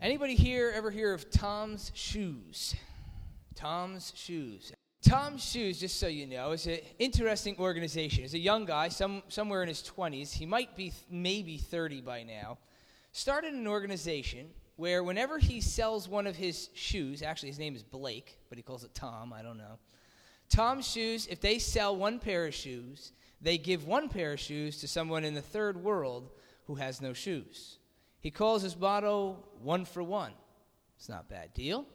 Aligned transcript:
Anybody 0.00 0.36
here 0.36 0.72
ever 0.76 0.92
hear 0.92 1.12
of 1.12 1.28
Tom's 1.28 1.90
Shoes? 1.92 2.76
Tom's 3.56 4.12
Shoes. 4.14 4.72
Tom's 5.02 5.44
Shoes, 5.44 5.80
just 5.80 5.98
so 5.98 6.06
you 6.06 6.24
know, 6.24 6.52
is 6.52 6.68
an 6.68 6.78
interesting 7.00 7.56
organization. 7.58 8.22
He's 8.22 8.34
a 8.34 8.38
young 8.38 8.64
guy, 8.64 8.90
some, 8.90 9.24
somewhere 9.26 9.60
in 9.62 9.68
his 9.68 9.82
20s. 9.82 10.32
He 10.32 10.46
might 10.46 10.76
be 10.76 10.90
th- 10.90 11.02
maybe 11.10 11.58
30 11.58 12.02
by 12.02 12.22
now. 12.22 12.58
Started 13.10 13.54
an 13.54 13.66
organization 13.66 14.50
where 14.76 15.02
whenever 15.02 15.36
he 15.36 15.60
sells 15.60 16.08
one 16.08 16.28
of 16.28 16.36
his 16.36 16.68
shoes, 16.74 17.20
actually 17.20 17.48
his 17.48 17.58
name 17.58 17.74
is 17.74 17.82
Blake, 17.82 18.38
but 18.48 18.56
he 18.56 18.62
calls 18.62 18.84
it 18.84 18.94
Tom, 18.94 19.32
I 19.32 19.42
don't 19.42 19.58
know. 19.58 19.80
Tom's 20.48 20.86
Shoes, 20.86 21.26
if 21.26 21.40
they 21.40 21.58
sell 21.58 21.96
one 21.96 22.20
pair 22.20 22.46
of 22.46 22.54
shoes, 22.54 23.10
they 23.40 23.58
give 23.58 23.84
one 23.84 24.08
pair 24.08 24.34
of 24.34 24.38
shoes 24.38 24.78
to 24.78 24.86
someone 24.86 25.24
in 25.24 25.34
the 25.34 25.42
third 25.42 25.82
world 25.82 26.30
who 26.66 26.76
has 26.76 27.00
no 27.00 27.12
shoes. 27.12 27.78
He 28.20 28.30
calls 28.30 28.62
his 28.62 28.76
motto 28.76 29.36
one 29.62 29.84
for 29.84 30.02
one. 30.02 30.32
It's 30.96 31.08
not 31.08 31.26
a 31.28 31.32
bad 31.32 31.54
deal. 31.54 31.86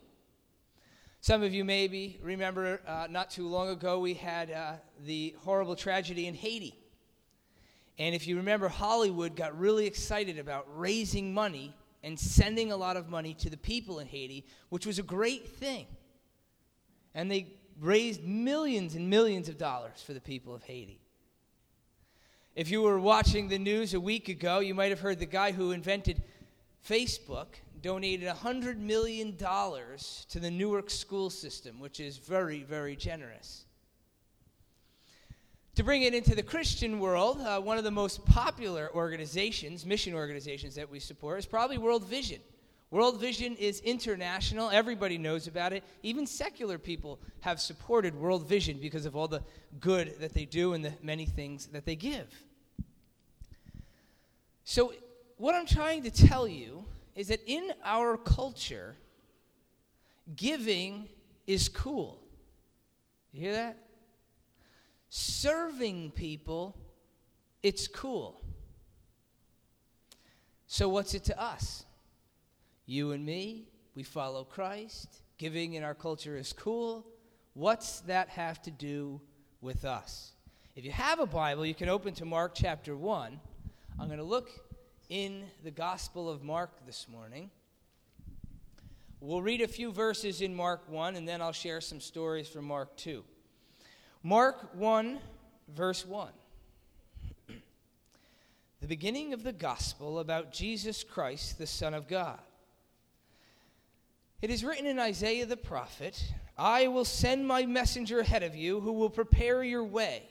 Some 1.19 1.43
of 1.43 1.53
you 1.53 1.63
maybe 1.63 2.19
remember 2.21 2.81
uh, 2.85 3.07
not 3.09 3.29
too 3.29 3.47
long 3.47 3.69
ago 3.69 3.99
we 3.99 4.13
had 4.13 4.51
uh, 4.51 4.73
the 5.05 5.35
horrible 5.39 5.75
tragedy 5.75 6.27
in 6.27 6.33
Haiti. 6.33 6.75
And 7.97 8.15
if 8.15 8.27
you 8.27 8.37
remember, 8.37 8.67
Hollywood 8.67 9.35
got 9.35 9.57
really 9.57 9.85
excited 9.85 10.39
about 10.39 10.65
raising 10.75 11.33
money 11.33 11.75
and 12.03 12.19
sending 12.19 12.71
a 12.71 12.75
lot 12.75 12.97
of 12.97 13.09
money 13.09 13.33
to 13.35 13.49
the 13.49 13.57
people 13.57 13.99
in 13.99 14.07
Haiti, 14.07 14.45
which 14.69 14.85
was 14.85 14.99
a 14.99 15.03
great 15.03 15.47
thing. 15.47 15.85
And 17.13 17.29
they 17.29 17.53
raised 17.79 18.23
millions 18.23 18.95
and 18.95 19.09
millions 19.09 19.47
of 19.47 19.57
dollars 19.57 20.01
for 20.05 20.13
the 20.13 20.21
people 20.21 20.53
of 20.55 20.63
Haiti. 20.63 20.99
If 22.55 22.69
you 22.69 22.83
were 22.83 22.99
watching 22.99 23.47
the 23.47 23.57
news 23.57 23.95
a 23.95 23.99
week 23.99 24.29
ago, 24.29 24.59
you 24.59 24.75
might 24.75 24.91
have 24.91 24.99
heard 24.99 25.17
the 25.17 25.25
guy 25.25 25.51
who 25.51 25.71
invented 25.71 26.21
Facebook 26.87 27.47
donated 27.81 28.29
$100 28.29 28.77
million 28.77 29.35
to 29.35 30.39
the 30.39 30.51
Newark 30.51 30.91
school 30.91 31.31
system, 31.31 31.79
which 31.79 31.99
is 31.99 32.17
very, 32.17 32.61
very 32.61 32.95
generous. 32.95 33.65
To 35.75 35.83
bring 35.83 36.03
it 36.03 36.13
into 36.13 36.35
the 36.35 36.43
Christian 36.43 36.99
world, 36.99 37.41
uh, 37.41 37.59
one 37.59 37.79
of 37.79 37.83
the 37.83 37.89
most 37.89 38.23
popular 38.23 38.91
organizations, 38.93 39.83
mission 39.83 40.13
organizations 40.13 40.75
that 40.75 40.91
we 40.91 40.99
support, 40.99 41.39
is 41.39 41.47
probably 41.47 41.79
World 41.79 42.05
Vision. 42.05 42.39
World 42.93 43.19
Vision 43.19 43.55
is 43.55 43.79
international. 43.79 44.69
Everybody 44.69 45.17
knows 45.17 45.47
about 45.47 45.73
it. 45.73 45.83
Even 46.03 46.27
secular 46.27 46.77
people 46.77 47.19
have 47.39 47.59
supported 47.59 48.13
World 48.13 48.47
Vision 48.47 48.77
because 48.79 49.07
of 49.07 49.15
all 49.15 49.27
the 49.27 49.41
good 49.79 50.13
that 50.19 50.35
they 50.35 50.45
do 50.45 50.73
and 50.73 50.85
the 50.85 50.93
many 51.01 51.25
things 51.25 51.65
that 51.73 51.87
they 51.87 51.95
give. 51.95 52.27
So, 54.63 54.93
what 55.37 55.55
I'm 55.55 55.65
trying 55.65 56.03
to 56.03 56.11
tell 56.11 56.47
you 56.47 56.85
is 57.15 57.29
that 57.29 57.39
in 57.47 57.71
our 57.83 58.15
culture, 58.15 58.95
giving 60.35 61.09
is 61.47 61.69
cool. 61.69 62.19
You 63.31 63.41
hear 63.41 63.53
that? 63.53 63.77
Serving 65.09 66.11
people, 66.11 66.77
it's 67.63 67.87
cool. 67.87 68.39
So, 70.67 70.89
what's 70.89 71.15
it 71.15 71.23
to 71.23 71.41
us? 71.41 71.85
You 72.85 73.11
and 73.11 73.25
me, 73.25 73.69
we 73.95 74.03
follow 74.03 74.43
Christ. 74.43 75.21
Giving 75.37 75.73
in 75.73 75.83
our 75.83 75.95
culture 75.95 76.35
is 76.35 76.51
cool. 76.51 77.05
What's 77.53 78.01
that 78.01 78.29
have 78.29 78.61
to 78.63 78.71
do 78.71 79.21
with 79.61 79.85
us? 79.85 80.33
If 80.75 80.83
you 80.83 80.91
have 80.91 81.19
a 81.19 81.25
Bible, 81.25 81.65
you 81.65 81.75
can 81.75 81.87
open 81.87 82.13
to 82.15 82.25
Mark 82.25 82.53
chapter 82.55 82.97
1. 82.97 83.39
I'm 83.99 84.07
going 84.07 84.17
to 84.17 84.23
look 84.23 84.49
in 85.07 85.45
the 85.63 85.71
Gospel 85.71 86.29
of 86.29 86.43
Mark 86.43 86.85
this 86.85 87.07
morning. 87.07 87.51
We'll 89.21 89.41
read 89.41 89.61
a 89.61 89.67
few 89.67 89.93
verses 89.93 90.41
in 90.41 90.53
Mark 90.53 90.89
1, 90.89 91.15
and 91.15 91.25
then 91.25 91.41
I'll 91.41 91.53
share 91.53 91.79
some 91.79 92.01
stories 92.01 92.49
from 92.49 92.65
Mark 92.65 92.97
2. 92.97 93.23
Mark 94.23 94.75
1, 94.75 95.19
verse 95.69 96.05
1. 96.05 96.29
the 98.81 98.87
beginning 98.87 99.31
of 99.31 99.43
the 99.43 99.53
Gospel 99.53 100.19
about 100.19 100.51
Jesus 100.51 101.01
Christ, 101.01 101.57
the 101.57 101.67
Son 101.67 101.93
of 101.93 102.09
God. 102.09 102.39
It 104.43 104.49
is 104.49 104.65
written 104.65 104.87
in 104.87 104.99
Isaiah 104.99 105.45
the 105.45 105.55
prophet 105.55 106.21
I 106.57 106.87
will 106.87 107.05
send 107.05 107.47
my 107.47 107.65
messenger 107.65 108.19
ahead 108.19 108.43
of 108.43 108.57
you 108.57 108.81
who 108.81 108.91
will 108.91 109.09
prepare 109.09 109.63
your 109.63 109.85
way. 109.85 110.23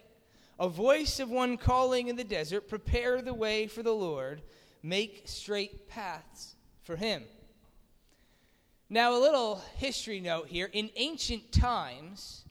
A 0.61 0.69
voice 0.69 1.19
of 1.19 1.31
one 1.31 1.57
calling 1.57 2.09
in 2.09 2.17
the 2.17 2.23
desert, 2.23 2.69
Prepare 2.69 3.23
the 3.23 3.33
way 3.33 3.67
for 3.69 3.83
the 3.83 3.95
Lord, 3.95 4.43
make 4.83 5.23
straight 5.25 5.89
paths 5.89 6.57
for 6.83 6.95
him. 6.95 7.23
Now, 8.91 9.17
a 9.17 9.19
little 9.19 9.63
history 9.77 10.21
note 10.21 10.49
here. 10.49 10.69
In 10.71 10.91
ancient 10.97 11.51
times, 11.51 12.45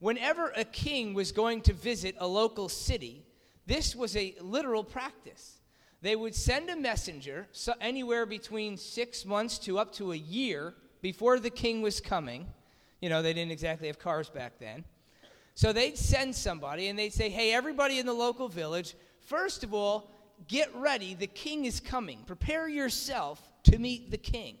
whenever 0.00 0.52
a 0.56 0.64
king 0.64 1.14
was 1.14 1.30
going 1.30 1.60
to 1.62 1.72
visit 1.72 2.16
a 2.18 2.26
local 2.26 2.68
city, 2.68 3.24
this 3.64 3.94
was 3.94 4.16
a 4.16 4.34
literal 4.40 4.82
practice 4.82 5.60
they 6.04 6.16
would 6.16 6.34
send 6.34 6.68
a 6.68 6.76
messenger 6.76 7.48
so 7.52 7.72
anywhere 7.80 8.26
between 8.26 8.76
six 8.76 9.24
months 9.24 9.58
to 9.60 9.78
up 9.78 9.90
to 9.94 10.12
a 10.12 10.16
year 10.16 10.74
before 11.00 11.40
the 11.40 11.48
king 11.48 11.80
was 11.80 11.98
coming. 11.98 12.46
You 13.00 13.08
know, 13.08 13.22
they 13.22 13.32
didn't 13.32 13.52
exactly 13.52 13.86
have 13.86 13.98
cars 13.98 14.28
back 14.28 14.58
then. 14.58 14.84
So 15.54 15.72
they'd 15.72 15.96
send 15.96 16.34
somebody 16.34 16.88
and 16.88 16.98
they'd 16.98 17.14
say, 17.14 17.30
hey, 17.30 17.54
everybody 17.54 17.98
in 17.98 18.04
the 18.04 18.12
local 18.12 18.48
village, 18.48 18.94
first 19.20 19.64
of 19.64 19.72
all, 19.72 20.10
get 20.46 20.68
ready. 20.74 21.14
The 21.14 21.26
king 21.26 21.64
is 21.64 21.80
coming. 21.80 22.18
Prepare 22.26 22.68
yourself 22.68 23.40
to 23.62 23.78
meet 23.78 24.10
the 24.10 24.18
king. 24.18 24.58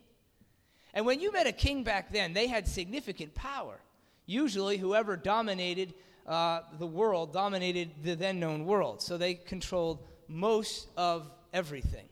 And 0.94 1.04
when 1.04 1.20
you 1.20 1.30
met 1.30 1.46
a 1.46 1.52
king 1.52 1.84
back 1.84 2.10
then, 2.10 2.32
they 2.32 2.46
had 2.46 2.66
significant 2.66 3.34
power. 3.34 3.78
Usually, 4.24 4.78
whoever 4.78 5.14
dominated 5.14 5.92
uh, 6.26 6.60
the 6.78 6.86
world 6.86 7.34
dominated 7.34 7.90
the 8.02 8.14
then 8.14 8.40
known 8.40 8.64
world. 8.64 9.02
So 9.02 9.18
they 9.18 9.34
controlled 9.34 9.98
most 10.28 10.88
of 10.96 11.30
everything. 11.52 12.08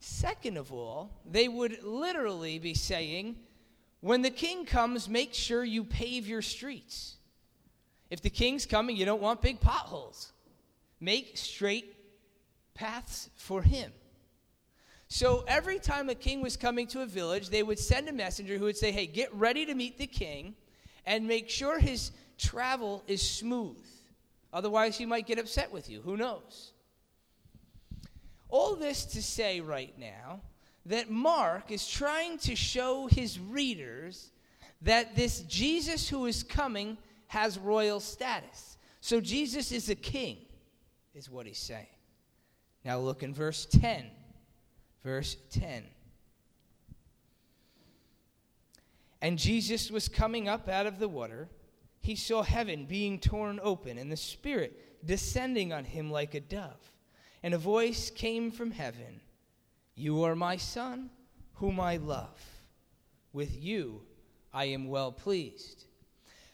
Second 0.00 0.56
of 0.56 0.72
all, 0.72 1.10
they 1.30 1.46
would 1.46 1.82
literally 1.82 2.58
be 2.58 2.74
saying, 2.74 3.36
when 4.00 4.22
the 4.22 4.30
king 4.30 4.64
comes, 4.64 5.08
make 5.08 5.34
sure 5.34 5.62
you 5.62 5.84
pave 5.84 6.26
your 6.26 6.42
streets. 6.42 7.16
If 8.08 8.22
the 8.22 8.30
king's 8.30 8.66
coming, 8.66 8.96
you 8.96 9.04
don't 9.04 9.20
want 9.20 9.42
big 9.42 9.60
potholes. 9.60 10.32
Make 11.00 11.36
straight 11.36 11.94
paths 12.74 13.28
for 13.36 13.62
him. 13.62 13.92
So 15.08 15.44
every 15.46 15.78
time 15.78 16.08
a 16.08 16.14
king 16.14 16.40
was 16.40 16.56
coming 16.56 16.86
to 16.88 17.02
a 17.02 17.06
village, 17.06 17.50
they 17.50 17.62
would 17.62 17.78
send 17.78 18.08
a 18.08 18.12
messenger 18.12 18.56
who 18.56 18.64
would 18.64 18.76
say, 18.76 18.92
Hey, 18.92 19.06
get 19.06 19.32
ready 19.34 19.66
to 19.66 19.74
meet 19.74 19.98
the 19.98 20.06
king 20.06 20.54
and 21.04 21.26
make 21.26 21.50
sure 21.50 21.78
his 21.78 22.12
travel 22.38 23.02
is 23.06 23.28
smooth. 23.28 23.84
Otherwise, 24.52 24.98
he 24.98 25.06
might 25.06 25.26
get 25.26 25.38
upset 25.38 25.72
with 25.72 25.88
you. 25.88 26.00
Who 26.02 26.16
knows? 26.16 26.72
All 28.48 28.74
this 28.74 29.04
to 29.06 29.22
say 29.22 29.60
right 29.60 29.96
now 29.98 30.40
that 30.86 31.10
Mark 31.10 31.70
is 31.70 31.86
trying 31.86 32.38
to 32.38 32.56
show 32.56 33.06
his 33.06 33.38
readers 33.38 34.30
that 34.82 35.14
this 35.14 35.40
Jesus 35.42 36.08
who 36.08 36.26
is 36.26 36.42
coming 36.42 36.98
has 37.28 37.58
royal 37.58 38.00
status. 38.00 38.76
So 39.00 39.20
Jesus 39.20 39.70
is 39.72 39.88
a 39.88 39.94
king, 39.94 40.38
is 41.14 41.30
what 41.30 41.46
he's 41.46 41.58
saying. 41.58 41.86
Now 42.84 42.98
look 42.98 43.22
in 43.22 43.32
verse 43.32 43.66
10. 43.66 44.04
Verse 45.04 45.36
10. 45.52 45.84
And 49.22 49.38
Jesus 49.38 49.90
was 49.90 50.08
coming 50.08 50.48
up 50.48 50.68
out 50.68 50.86
of 50.86 50.98
the 50.98 51.08
water. 51.08 51.48
He 52.00 52.16
saw 52.16 52.42
heaven 52.42 52.86
being 52.86 53.18
torn 53.18 53.60
open 53.62 53.98
and 53.98 54.10
the 54.10 54.16
Spirit 54.16 55.06
descending 55.06 55.72
on 55.72 55.84
him 55.84 56.10
like 56.10 56.34
a 56.34 56.40
dove 56.40 56.92
and 57.42 57.54
a 57.54 57.58
voice 57.58 58.10
came 58.10 58.50
from 58.50 58.70
heaven 58.70 59.20
You 59.94 60.24
are 60.24 60.34
my 60.34 60.56
Son, 60.56 61.10
whom 61.54 61.78
I 61.80 61.96
love. 61.96 62.40
With 63.32 63.62
you 63.62 64.02
I 64.52 64.66
am 64.66 64.88
well 64.88 65.12
pleased. 65.12 65.84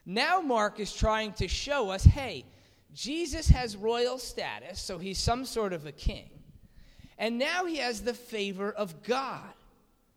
Now, 0.04 0.40
Mark 0.40 0.78
is 0.78 0.94
trying 0.94 1.32
to 1.34 1.48
show 1.48 1.90
us 1.90 2.04
hey, 2.04 2.44
Jesus 2.94 3.48
has 3.48 3.76
royal 3.76 4.18
status, 4.18 4.80
so 4.80 4.98
he's 4.98 5.18
some 5.18 5.44
sort 5.44 5.72
of 5.72 5.86
a 5.86 5.92
king. 5.92 6.30
And 7.18 7.38
now 7.38 7.64
he 7.64 7.76
has 7.76 8.02
the 8.02 8.14
favor 8.14 8.70
of 8.72 9.02
God. 9.02 9.52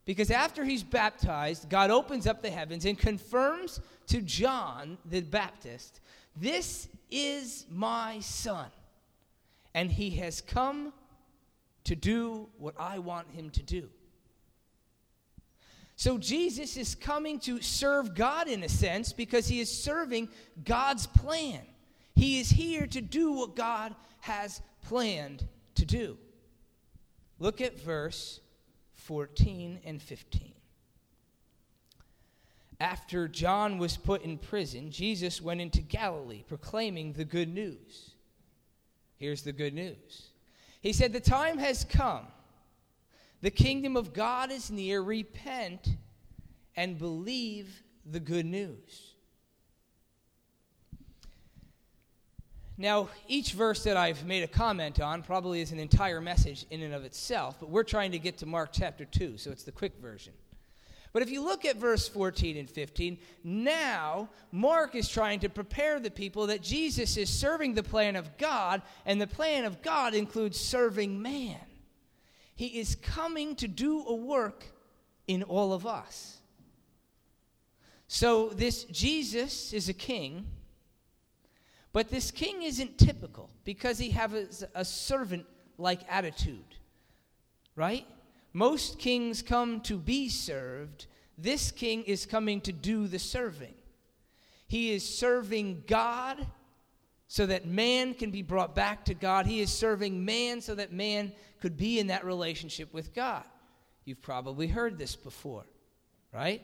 Because 0.06 0.32
after 0.32 0.64
he's 0.64 0.84
baptized, 0.84 1.70
God 1.70 1.92
opens 1.92 2.26
up 2.26 2.42
the 2.42 2.50
heavens 2.50 2.86
and 2.86 2.98
confirms 2.98 3.80
to 4.10 4.22
John 4.22 4.98
the 5.06 5.22
Baptist, 5.22 6.02
This 6.36 6.88
is 7.10 7.66
my 7.72 8.20
son 8.20 8.70
and 9.74 9.92
he 9.92 10.12
has 10.12 10.42
come 10.42 10.94
to 11.84 11.96
do 11.96 12.48
what 12.58 12.76
I 12.80 13.00
want 13.00 13.32
him 13.32 13.50
to 13.52 13.64
do. 13.64 13.90
So 15.96 16.18
Jesus 16.18 16.78
is 16.78 16.96
coming 16.96 17.40
to 17.40 17.62
serve 17.62 18.16
God 18.16 18.48
in 18.48 18.64
a 18.64 18.70
sense 18.70 19.12
because 19.12 19.48
he 19.48 19.60
is 19.60 19.70
serving 19.72 20.30
God's 20.64 21.08
plan. 21.08 21.62
He 22.16 22.40
is 22.40 22.50
here 22.50 22.88
to 22.88 23.02
do 23.02 23.34
what 23.34 23.56
God 23.56 23.96
has 24.22 24.62
planned 24.86 25.46
to 25.76 25.86
do. 25.86 26.18
Look 27.38 27.60
at 27.60 27.80
verse 27.80 28.40
14 28.94 29.80
and 29.84 30.02
15. 30.02 30.54
After 32.80 33.28
John 33.28 33.78
was 33.78 33.98
put 33.98 34.22
in 34.22 34.38
prison, 34.38 34.90
Jesus 34.90 35.42
went 35.42 35.60
into 35.60 35.82
Galilee 35.82 36.44
proclaiming 36.48 37.14
the 37.14 37.26
good 37.26 37.54
news. 37.54 38.12
Here's 39.18 39.42
the 39.42 39.52
good 39.52 39.74
news. 39.74 40.30
He 40.82 40.94
said, 40.94 41.12
The 41.12 41.20
time 41.20 41.58
has 41.58 41.84
come. 41.84 42.26
The 43.42 43.52
kingdom 43.52 43.98
of 43.98 44.14
God 44.14 44.52
is 44.52 44.72
near. 44.72 45.02
Repent 45.02 45.90
and 46.76 46.98
believe 46.98 47.84
the 48.10 48.20
good 48.20 48.46
news. 48.46 49.14
Now, 52.78 53.10
each 53.28 53.52
verse 53.52 53.84
that 53.84 53.98
I've 53.98 54.26
made 54.26 54.44
a 54.44 54.48
comment 54.48 55.02
on 55.02 55.22
probably 55.22 55.60
is 55.60 55.74
an 55.74 55.80
entire 55.80 56.22
message 56.22 56.66
in 56.70 56.82
and 56.82 56.94
of 56.94 57.04
itself, 57.04 57.58
but 57.60 57.70
we're 57.70 57.84
trying 57.84 58.14
to 58.14 58.20
get 58.20 58.38
to 58.38 58.46
Mark 58.46 58.70
chapter 58.72 59.04
2, 59.04 59.38
so 59.38 59.52
it's 59.52 59.64
the 59.64 59.72
quick 59.74 59.98
version. 60.02 60.32
But 61.12 61.24
if 61.24 61.32
you 61.32 61.44
look 61.44 61.66
at 61.66 61.78
verse 61.78 62.08
14 62.08 62.58
and 62.58 62.70
15, 62.70 63.18
now 63.44 64.30
Mark 64.52 64.94
is 64.94 65.10
trying 65.10 65.40
to 65.40 65.50
prepare 65.50 66.00
the 66.00 66.12
people 66.12 66.48
that 66.48 66.62
Jesus 66.62 67.18
is 67.18 67.30
serving 67.30 67.74
the 67.74 67.84
plan 67.84 68.16
of 68.16 68.38
God, 68.38 68.82
and 69.06 69.20
the 69.20 69.28
plan 69.28 69.66
of 69.66 69.82
God 69.82 70.14
includes 70.14 70.60
serving 70.60 71.22
man. 71.22 71.58
He 72.56 72.80
is 72.80 72.96
coming 72.96 73.56
to 73.56 73.68
do 73.68 74.04
a 74.06 74.14
work 74.14 74.66
in 75.28 75.44
all 75.44 75.74
of 75.74 75.88
us. 75.88 76.38
So, 78.08 78.50
this 78.50 78.86
Jesus 78.86 79.72
is 79.72 79.88
a 79.88 79.94
king, 79.94 80.48
but 81.94 82.10
this 82.10 82.32
king 82.32 82.64
isn't 82.64 82.98
typical 82.98 83.50
because 83.64 83.98
he 84.00 84.10
has 84.10 84.66
a, 84.74 84.84
servant 84.84 85.46
like 85.78 86.02
attitude, 86.10 86.76
right? 87.76 88.06
Most 88.54 89.00
kings 89.00 89.42
come 89.42 89.82
to 89.82 89.98
be 89.98 90.30
served. 90.30 91.06
This 91.38 91.72
king 91.72 92.04
is 92.04 92.26
coming 92.26 92.62
to 92.62 92.72
do 92.72 93.08
the 93.08 93.20
serving. 93.20 93.74
He 94.68 94.92
is 94.92 95.08
serving 95.08 95.84
God 95.88 96.46
so 97.28 97.46
that 97.46 97.66
man 97.66 98.14
can 98.14 98.32
be 98.32 98.42
brought 98.42 98.76
back 98.76 99.06
to 99.06 99.14
God. 99.14 99.46
He 99.46 99.62
is 99.62 99.72
serving 99.72 100.26
man 100.26 100.62
so 100.62 100.76
that 100.76 100.92
man 100.92 101.32
could 101.62 101.78
be 101.78 102.00
in 102.00 102.08
that 102.08 102.26
relationship 102.26 102.94
with 102.94 103.14
God. 103.14 103.44
You've 104.06 104.22
probably 104.22 104.68
heard 104.68 104.98
this 104.98 105.16
before, 105.16 105.66
right? 106.34 106.62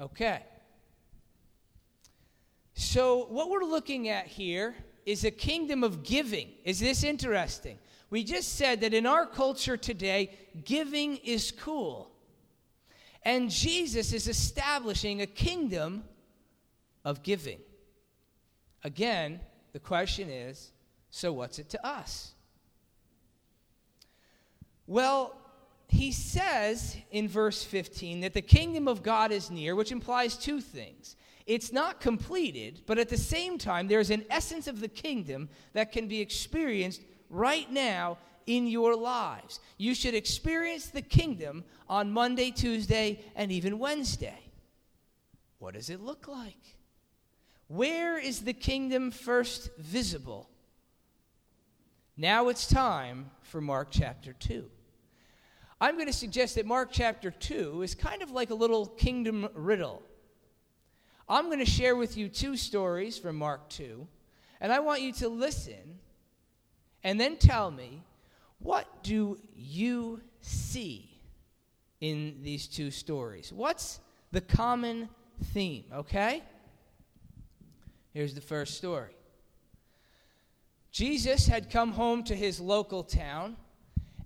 Okay. 0.00 0.42
So, 2.74 3.26
what 3.28 3.50
we're 3.50 3.64
looking 3.64 4.08
at 4.08 4.26
here 4.26 4.74
is 5.06 5.24
a 5.24 5.30
kingdom 5.30 5.84
of 5.84 6.02
giving. 6.02 6.48
Is 6.64 6.80
this 6.80 7.04
interesting? 7.04 7.78
We 8.10 8.24
just 8.24 8.56
said 8.56 8.80
that 8.80 8.92
in 8.92 9.06
our 9.06 9.24
culture 9.24 9.76
today, 9.76 10.30
giving 10.64 11.16
is 11.18 11.52
cool. 11.52 12.10
And 13.22 13.50
Jesus 13.50 14.12
is 14.12 14.26
establishing 14.26 15.20
a 15.20 15.26
kingdom 15.26 16.04
of 17.04 17.22
giving. 17.22 17.60
Again, 18.82 19.40
the 19.72 19.78
question 19.78 20.28
is 20.28 20.72
so 21.10 21.32
what's 21.32 21.58
it 21.58 21.70
to 21.70 21.86
us? 21.86 22.32
Well, 24.86 25.36
he 25.88 26.12
says 26.12 26.96
in 27.10 27.28
verse 27.28 27.64
15 27.64 28.20
that 28.20 28.34
the 28.34 28.42
kingdom 28.42 28.86
of 28.88 29.02
God 29.02 29.32
is 29.32 29.50
near, 29.50 29.74
which 29.74 29.92
implies 29.92 30.36
two 30.36 30.60
things. 30.60 31.16
It's 31.46 31.72
not 31.72 32.00
completed, 32.00 32.82
but 32.86 32.98
at 32.98 33.08
the 33.08 33.16
same 33.16 33.58
time, 33.58 33.88
there's 33.88 34.10
an 34.10 34.24
essence 34.30 34.68
of 34.68 34.80
the 34.80 34.88
kingdom 34.88 35.48
that 35.72 35.90
can 35.90 36.06
be 36.06 36.20
experienced 36.20 37.02
right 37.30 37.70
now 37.70 38.18
in 38.46 38.66
your 38.66 38.96
lives. 38.96 39.60
You 39.78 39.94
should 39.94 40.14
experience 40.14 40.88
the 40.88 41.02
kingdom 41.02 41.64
on 41.88 42.10
Monday, 42.10 42.50
Tuesday, 42.50 43.20
and 43.34 43.50
even 43.50 43.78
Wednesday. 43.78 44.38
What 45.58 45.74
does 45.74 45.90
it 45.90 46.00
look 46.00 46.28
like? 46.28 46.76
Where 47.68 48.18
is 48.18 48.40
the 48.40 48.52
kingdom 48.52 49.10
first 49.10 49.70
visible? 49.78 50.50
Now 52.16 52.48
it's 52.48 52.66
time 52.66 53.30
for 53.42 53.60
Mark 53.60 53.88
chapter 53.90 54.32
2. 54.32 54.68
I'm 55.80 55.94
going 55.94 56.06
to 56.06 56.12
suggest 56.12 56.56
that 56.56 56.66
Mark 56.66 56.90
chapter 56.92 57.30
2 57.30 57.82
is 57.82 57.94
kind 57.94 58.22
of 58.22 58.30
like 58.30 58.50
a 58.50 58.54
little 58.54 58.86
kingdom 58.86 59.48
riddle. 59.54 60.02
I'm 61.28 61.46
going 61.46 61.60
to 61.60 61.64
share 61.64 61.96
with 61.96 62.16
you 62.16 62.28
two 62.28 62.56
stories 62.56 63.16
from 63.16 63.36
Mark 63.36 63.68
2, 63.70 64.06
and 64.60 64.72
I 64.72 64.80
want 64.80 65.00
you 65.00 65.12
to 65.14 65.28
listen 65.28 66.00
and 67.02 67.20
then 67.20 67.36
tell 67.36 67.70
me 67.70 68.02
what 68.58 69.02
do 69.02 69.38
you 69.56 70.20
see 70.40 71.10
in 72.00 72.40
these 72.42 72.66
two 72.66 72.90
stories? 72.90 73.52
What's 73.52 74.00
the 74.32 74.40
common 74.40 75.08
theme, 75.52 75.84
okay? 75.92 76.42
Here's 78.12 78.34
the 78.34 78.40
first 78.40 78.76
story. 78.76 79.10
Jesus 80.92 81.46
had 81.46 81.70
come 81.70 81.92
home 81.92 82.24
to 82.24 82.34
his 82.34 82.60
local 82.60 83.02
town, 83.02 83.56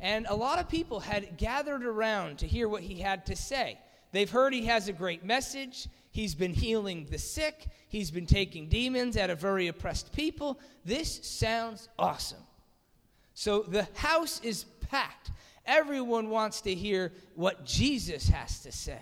and 0.01 0.27
a 0.29 0.35
lot 0.35 0.59
of 0.59 0.69
people 0.69 1.01
had 1.01 1.37
gathered 1.37 1.85
around 1.85 2.39
to 2.39 2.47
hear 2.47 2.69
what 2.69 2.83
he 2.83 3.01
had 3.01 3.27
to 3.27 3.37
say. 3.37 3.79
They've 4.13 4.31
heard 4.31 4.55
he 4.55 4.67
has 4.67 4.89
a 4.89 4.93
great 4.93 5.25
message. 5.25 5.89
He's 6.11 6.35
been 6.35 6.55
healing 6.55 7.07
the 7.11 7.19
sick. 7.19 7.67
He's 7.89 8.11
been 8.11 8.27
taking 8.27 8.69
demons 8.69 9.17
out 9.17 9.31
of 9.31 9.41
very 9.41 9.69
oppressed 9.69 10.13
people. 10.13 10.59
This 10.85 11.21
sounds 11.25 11.89
awesome. 11.99 12.43
So 13.35 13.63
the 13.63 13.87
house 13.95 14.41
is 14.43 14.65
packed. 14.89 15.31
Everyone 15.67 16.31
wants 16.31 16.61
to 16.63 16.75
hear 16.75 17.13
what 17.35 17.65
Jesus 17.65 18.29
has 18.29 18.61
to 18.61 18.73
say. 18.73 19.01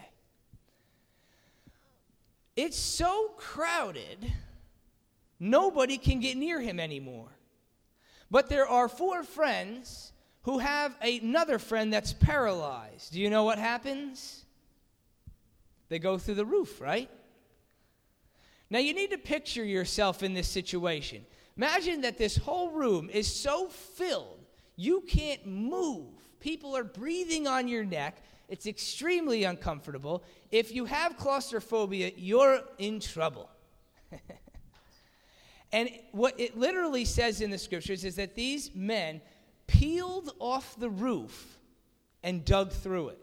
It's 2.56 2.78
so 2.78 3.30
crowded, 3.36 4.32
nobody 5.40 5.96
can 5.96 6.20
get 6.20 6.36
near 6.36 6.60
him 6.60 6.78
anymore. 6.78 7.28
But 8.30 8.48
there 8.48 8.66
are 8.66 8.88
four 8.88 9.22
friends 9.22 10.12
who 10.42 10.58
have 10.58 10.94
another 11.00 11.58
friend 11.58 11.92
that's 11.92 12.12
paralyzed. 12.12 13.12
Do 13.12 13.20
you 13.20 13.30
know 13.30 13.44
what 13.44 13.58
happens? 13.58 14.44
They 15.88 15.98
go 15.98 16.18
through 16.18 16.34
the 16.34 16.44
roof, 16.44 16.80
right? 16.80 17.10
Now 18.70 18.78
you 18.78 18.94
need 18.94 19.10
to 19.10 19.18
picture 19.18 19.64
yourself 19.64 20.22
in 20.22 20.32
this 20.32 20.48
situation. 20.48 21.26
Imagine 21.56 22.00
that 22.02 22.18
this 22.18 22.36
whole 22.36 22.70
room 22.70 23.10
is 23.10 23.32
so 23.32 23.68
filled, 23.68 24.38
you 24.76 25.02
can't 25.02 25.46
move. 25.46 26.14
People 26.40 26.76
are 26.76 26.84
breathing 26.84 27.46
on 27.46 27.68
your 27.68 27.84
neck. 27.84 28.22
It's 28.48 28.66
extremely 28.66 29.44
uncomfortable. 29.44 30.24
If 30.50 30.74
you 30.74 30.86
have 30.86 31.16
claustrophobia, 31.16 32.12
you're 32.16 32.60
in 32.78 33.00
trouble. 33.00 33.48
and 35.72 35.90
what 36.10 36.38
it 36.40 36.58
literally 36.58 37.04
says 37.04 37.40
in 37.40 37.50
the 37.50 37.58
scriptures 37.58 38.04
is 38.04 38.16
that 38.16 38.34
these 38.34 38.74
men 38.74 39.20
peeled 39.66 40.32
off 40.38 40.76
the 40.78 40.90
roof 40.90 41.58
and 42.22 42.44
dug 42.44 42.72
through 42.72 43.10
it. 43.10 43.18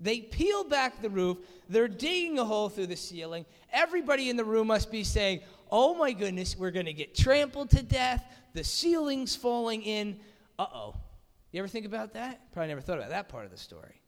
They 0.00 0.20
peel 0.20 0.64
back 0.64 1.02
the 1.02 1.10
roof. 1.10 1.38
They're 1.68 1.88
digging 1.88 2.38
a 2.38 2.44
hole 2.44 2.68
through 2.68 2.86
the 2.86 2.96
ceiling. 2.96 3.44
Everybody 3.72 4.30
in 4.30 4.36
the 4.36 4.44
room 4.44 4.68
must 4.68 4.90
be 4.90 5.04
saying, 5.04 5.40
oh 5.70 5.94
my 5.94 6.12
goodness, 6.12 6.56
we're 6.56 6.70
going 6.70 6.86
to 6.86 6.92
get 6.92 7.14
trampled 7.14 7.70
to 7.70 7.82
death. 7.82 8.24
The 8.54 8.64
ceiling's 8.64 9.36
falling 9.36 9.82
in. 9.82 10.18
Uh 10.58 10.66
oh. 10.72 10.96
You 11.52 11.58
ever 11.58 11.68
think 11.68 11.86
about 11.86 12.14
that? 12.14 12.52
Probably 12.52 12.68
never 12.68 12.80
thought 12.80 12.98
about 12.98 13.10
that 13.10 13.28
part 13.28 13.44
of 13.44 13.50
the 13.50 13.56
story. 13.56 14.00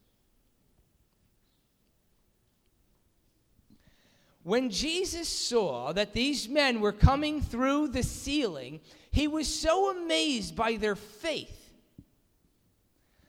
When 4.45 4.71
Jesus 4.71 5.29
saw 5.29 5.93
that 5.93 6.15
these 6.15 6.49
men 6.49 6.81
were 6.81 6.93
coming 6.93 7.41
through 7.41 7.89
the 7.89 8.03
ceiling, 8.03 8.81
he 9.11 9.29
was 9.29 9.47
so 9.47 9.91
amazed 9.97 10.57
by 10.57 10.77
their 10.77 10.97
faith 10.97 11.59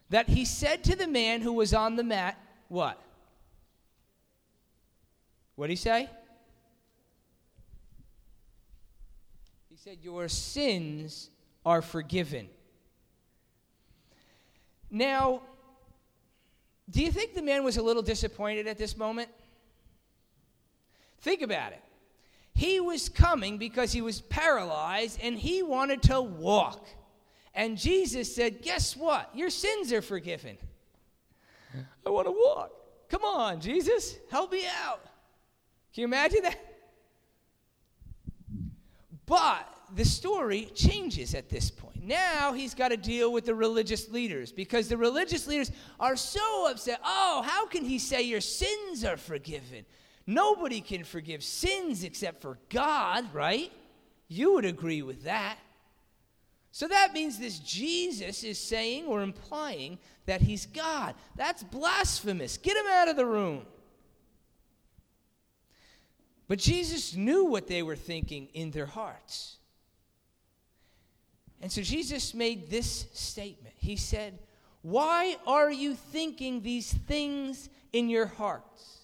that 0.10 0.30
he 0.30 0.46
said 0.46 0.84
to 0.86 0.96
the 0.96 1.08
man 1.08 1.42
who 1.42 1.54
was 1.54 1.74
on 1.74 1.96
the 1.96 2.04
mat, 2.04 2.38
What? 2.74 3.00
What 5.54 5.68
did 5.68 5.74
he 5.74 5.76
say? 5.76 6.10
He 9.70 9.78
said, 9.78 10.00
Your 10.02 10.28
sins 10.28 11.30
are 11.64 11.84
forgiven. 11.84 12.50
Now, 14.90 15.44
do 16.90 17.04
you 17.04 17.12
think 17.12 17.36
the 17.36 17.44
man 17.44 17.64
was 17.64 17.78
a 17.78 17.84
little 17.84 18.02
disappointed 18.02 18.66
at 18.66 18.80
this 18.80 18.98
moment? 18.98 19.30
Think 21.22 21.44
about 21.44 21.74
it. 21.74 21.84
He 22.56 22.80
was 22.80 23.08
coming 23.08 23.60
because 23.60 23.92
he 23.92 24.02
was 24.02 24.22
paralyzed 24.22 25.20
and 25.22 25.38
he 25.38 25.62
wanted 25.62 26.02
to 26.04 26.20
walk. 26.20 26.88
And 27.54 27.78
Jesus 27.78 28.36
said, 28.36 28.64
Guess 28.64 28.98
what? 28.98 29.30
Your 29.36 29.52
sins 29.52 29.94
are 29.94 30.02
forgiven. 30.02 30.58
I 32.06 32.10
want 32.10 32.28
to 32.28 32.32
walk. 32.32 32.72
Come 33.10 33.24
on, 33.24 33.60
Jesus, 33.60 34.18
help 34.32 34.52
me 34.52 34.66
out. 34.84 35.02
Can 35.94 36.02
you 36.02 36.06
imagine 36.06 36.44
that? 36.44 36.58
But 39.26 39.68
the 39.96 40.06
story 40.06 40.70
changes 40.74 41.36
at 41.36 41.50
this 41.50 41.70
point. 41.70 42.04
Now 42.04 42.54
he's 42.54 42.74
got 42.74 42.90
to 42.90 42.98
deal 42.98 43.32
with 43.32 43.46
the 43.46 43.56
religious 43.56 44.10
leaders 44.10 44.52
because 44.52 44.88
the 44.88 44.98
religious 44.98 45.48
leaders 45.48 45.72
are 46.00 46.16
so 46.16 46.70
upset. 46.70 47.00
Oh, 47.06 47.44
how 47.46 47.66
can 47.68 47.86
he 47.86 48.00
say 48.00 48.24
your 48.24 48.42
sins 48.42 49.06
are 49.06 49.18
forgiven? 49.18 49.86
Nobody 50.26 50.82
can 50.82 51.04
forgive 51.04 51.44
sins 51.44 52.04
except 52.04 52.42
for 52.42 52.58
God, 52.70 53.34
right? 53.34 53.72
You 54.28 54.54
would 54.54 54.66
agree 54.66 55.02
with 55.02 55.24
that. 55.24 55.58
So 56.74 56.88
that 56.88 57.14
means 57.14 57.38
this 57.38 57.60
Jesus 57.60 58.44
is 58.44 58.58
saying 58.58 59.06
or 59.06 59.22
implying 59.22 60.00
that 60.26 60.42
he's 60.42 60.66
God. 60.66 61.14
That's 61.36 61.62
blasphemous. 61.62 62.58
Get 62.58 62.76
him 62.76 62.88
out 62.92 63.08
of 63.08 63.16
the 63.16 63.28
room. 63.28 63.68
But 66.48 66.58
Jesus 66.58 67.16
knew 67.16 67.46
what 67.46 67.68
they 67.68 67.84
were 67.84 67.96
thinking 67.96 68.48
in 68.56 68.72
their 68.72 68.88
hearts. 68.88 69.58
And 71.62 71.72
so 71.72 71.84
Jesus 71.84 72.34
made 72.34 72.72
this 72.72 73.06
statement. 73.14 73.76
He 73.78 73.96
said, 73.96 74.40
Why 74.82 75.38
are 75.46 75.72
you 75.72 75.94
thinking 75.94 76.64
these 76.64 76.92
things 76.92 77.70
in 77.92 78.10
your 78.10 78.26
hearts? 78.26 78.98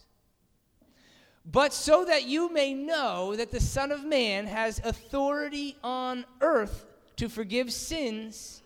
But 1.45 1.73
so 1.73 2.03
that 2.05 2.25
you 2.25 2.51
may 2.51 2.73
know 2.73 3.35
that 3.35 3.51
the 3.51 3.61
Son 3.61 3.91
of 3.91 4.03
Man 4.03 4.47
has 4.47 4.81
authority 4.83 5.77
on 5.83 6.25
earth 6.41 6.87
to 7.19 7.27
forgive 7.27 7.71
sins, 7.73 8.63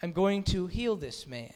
I'm 0.00 0.12
going 0.12 0.44
to 0.44 0.68
heal 0.68 0.94
this 0.94 1.26
man. 1.26 1.52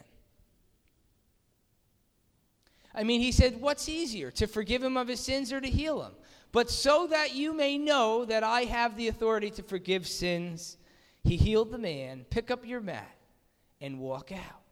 I 2.92 3.04
mean, 3.04 3.20
he 3.20 3.30
said, 3.30 3.60
What's 3.60 3.88
easier, 3.88 4.32
to 4.32 4.48
forgive 4.48 4.82
him 4.82 4.96
of 4.96 5.06
his 5.06 5.20
sins 5.20 5.52
or 5.52 5.60
to 5.60 5.68
heal 5.68 6.02
him? 6.02 6.12
But 6.50 6.68
so 6.68 7.06
that 7.06 7.36
you 7.36 7.54
may 7.54 7.78
know 7.78 8.24
that 8.24 8.42
I 8.42 8.62
have 8.62 8.96
the 8.96 9.06
authority 9.06 9.50
to 9.52 9.62
forgive 9.62 10.08
sins, 10.08 10.78
he 11.22 11.36
healed 11.36 11.70
the 11.70 11.78
man. 11.78 12.26
Pick 12.28 12.50
up 12.50 12.66
your 12.66 12.80
mat 12.80 13.16
and 13.80 14.00
walk 14.00 14.32
out. 14.32 14.62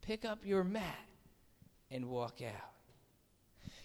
Pick 0.00 0.24
up 0.24 0.40
your 0.44 0.64
mat 0.64 1.06
and 1.88 2.06
walk 2.06 2.42
out. 2.42 2.70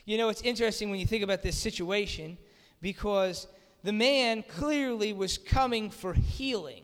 You 0.05 0.17
know, 0.17 0.29
it's 0.29 0.41
interesting 0.41 0.89
when 0.89 0.99
you 0.99 1.05
think 1.05 1.23
about 1.23 1.43
this 1.43 1.55
situation 1.55 2.39
because 2.81 3.47
the 3.83 3.93
man 3.93 4.43
clearly 4.43 5.13
was 5.13 5.37
coming 5.37 5.89
for 5.89 6.13
healing. 6.13 6.83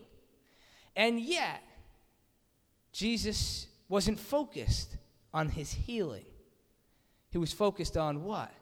And 0.96 1.20
yet, 1.20 1.64
Jesus 2.92 3.68
wasn't 3.90 4.20
focused 4.20 4.98
on 5.34 5.50
his 5.50 5.72
healing. 5.74 6.26
He 7.32 7.38
was 7.38 7.52
focused 7.52 7.98
on 7.98 8.24
what? 8.24 8.54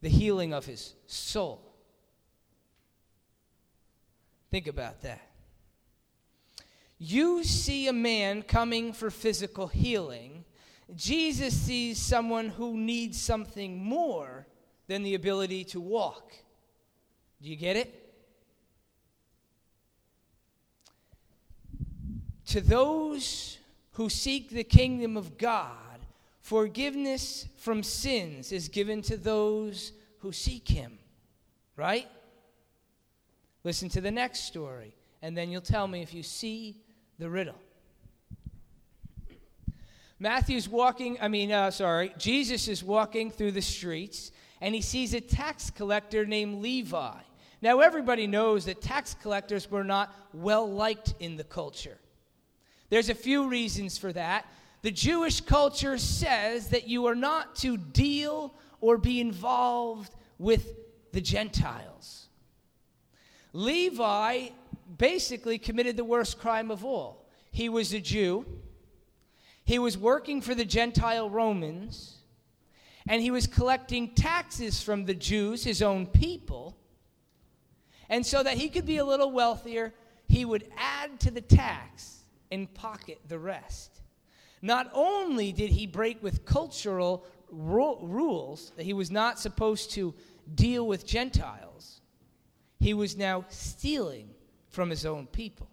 The 0.00 0.08
healing 0.08 0.54
of 0.54 0.64
his 0.64 0.94
soul. 1.06 1.60
Think 4.50 4.66
about 4.66 5.02
that. 5.02 5.20
You 6.98 7.44
see 7.44 7.86
a 7.86 7.92
man 7.92 8.42
coming 8.42 8.92
for 8.92 9.10
physical 9.10 9.68
healing. 9.68 10.44
Jesus 10.94 11.54
sees 11.54 11.98
someone 11.98 12.48
who 12.48 12.76
needs 12.76 13.20
something 13.20 13.82
more 13.82 14.46
than 14.90 15.04
the 15.04 15.14
ability 15.14 15.62
to 15.62 15.80
walk. 15.80 16.32
Do 17.40 17.48
you 17.48 17.54
get 17.54 17.76
it? 17.76 17.94
To 22.46 22.60
those 22.60 23.58
who 23.92 24.08
seek 24.08 24.50
the 24.50 24.64
kingdom 24.64 25.16
of 25.16 25.38
God, 25.38 26.00
forgiveness 26.40 27.46
from 27.56 27.84
sins 27.84 28.50
is 28.50 28.68
given 28.68 29.00
to 29.02 29.16
those 29.16 29.92
who 30.18 30.32
seek 30.32 30.66
Him. 30.66 30.98
Right? 31.76 32.08
Listen 33.62 33.88
to 33.90 34.00
the 34.00 34.10
next 34.10 34.40
story, 34.40 34.92
and 35.22 35.38
then 35.38 35.52
you'll 35.52 35.60
tell 35.60 35.86
me 35.86 36.02
if 36.02 36.12
you 36.12 36.24
see 36.24 36.82
the 37.20 37.30
riddle. 37.30 37.60
Matthew's 40.18 40.68
walking, 40.68 41.16
I 41.20 41.28
mean, 41.28 41.52
uh, 41.52 41.70
sorry, 41.70 42.12
Jesus 42.18 42.66
is 42.66 42.82
walking 42.82 43.30
through 43.30 43.52
the 43.52 43.62
streets, 43.62 44.32
and 44.60 44.74
he 44.74 44.80
sees 44.80 45.14
a 45.14 45.20
tax 45.20 45.70
collector 45.70 46.26
named 46.26 46.62
Levi. 46.62 47.18
Now, 47.62 47.80
everybody 47.80 48.26
knows 48.26 48.64
that 48.64 48.80
tax 48.80 49.14
collectors 49.14 49.70
were 49.70 49.84
not 49.84 50.14
well 50.32 50.70
liked 50.70 51.14
in 51.20 51.36
the 51.36 51.44
culture. 51.44 51.98
There's 52.88 53.10
a 53.10 53.14
few 53.14 53.48
reasons 53.48 53.98
for 53.98 54.12
that. 54.12 54.46
The 54.82 54.90
Jewish 54.90 55.40
culture 55.42 55.98
says 55.98 56.68
that 56.68 56.88
you 56.88 57.06
are 57.06 57.14
not 57.14 57.54
to 57.56 57.76
deal 57.76 58.54
or 58.80 58.96
be 58.96 59.20
involved 59.20 60.14
with 60.38 60.74
the 61.12 61.20
Gentiles. 61.20 62.28
Levi 63.52 64.48
basically 64.96 65.58
committed 65.58 65.96
the 65.96 66.04
worst 66.04 66.38
crime 66.38 66.70
of 66.70 66.84
all. 66.84 67.26
He 67.50 67.68
was 67.68 67.92
a 67.92 68.00
Jew, 68.00 68.46
he 69.64 69.78
was 69.78 69.96
working 69.98 70.40
for 70.40 70.54
the 70.54 70.64
Gentile 70.64 71.28
Romans, 71.28 72.19
and 73.08 73.22
he 73.22 73.30
was 73.30 73.46
collecting 73.46 74.14
taxes 74.14 74.82
from 74.82 75.04
the 75.04 75.14
Jews, 75.14 75.64
his 75.64 75.82
own 75.82 76.06
people. 76.06 76.76
And 78.08 78.24
so 78.26 78.42
that 78.42 78.56
he 78.56 78.68
could 78.68 78.86
be 78.86 78.98
a 78.98 79.04
little 79.04 79.30
wealthier, 79.30 79.94
he 80.28 80.44
would 80.44 80.66
add 80.76 81.20
to 81.20 81.30
the 81.30 81.40
tax 81.40 82.24
and 82.50 82.72
pocket 82.74 83.20
the 83.28 83.38
rest. 83.38 84.00
Not 84.62 84.90
only 84.92 85.52
did 85.52 85.70
he 85.70 85.86
break 85.86 86.22
with 86.22 86.44
cultural 86.44 87.24
ru- 87.50 87.98
rules 88.02 88.72
that 88.76 88.84
he 88.84 88.92
was 88.92 89.10
not 89.10 89.38
supposed 89.38 89.92
to 89.92 90.14
deal 90.54 90.86
with 90.86 91.06
Gentiles, 91.06 92.00
he 92.78 92.94
was 92.94 93.16
now 93.16 93.44
stealing 93.48 94.30
from 94.68 94.90
his 94.90 95.06
own 95.06 95.26
people. 95.26 95.68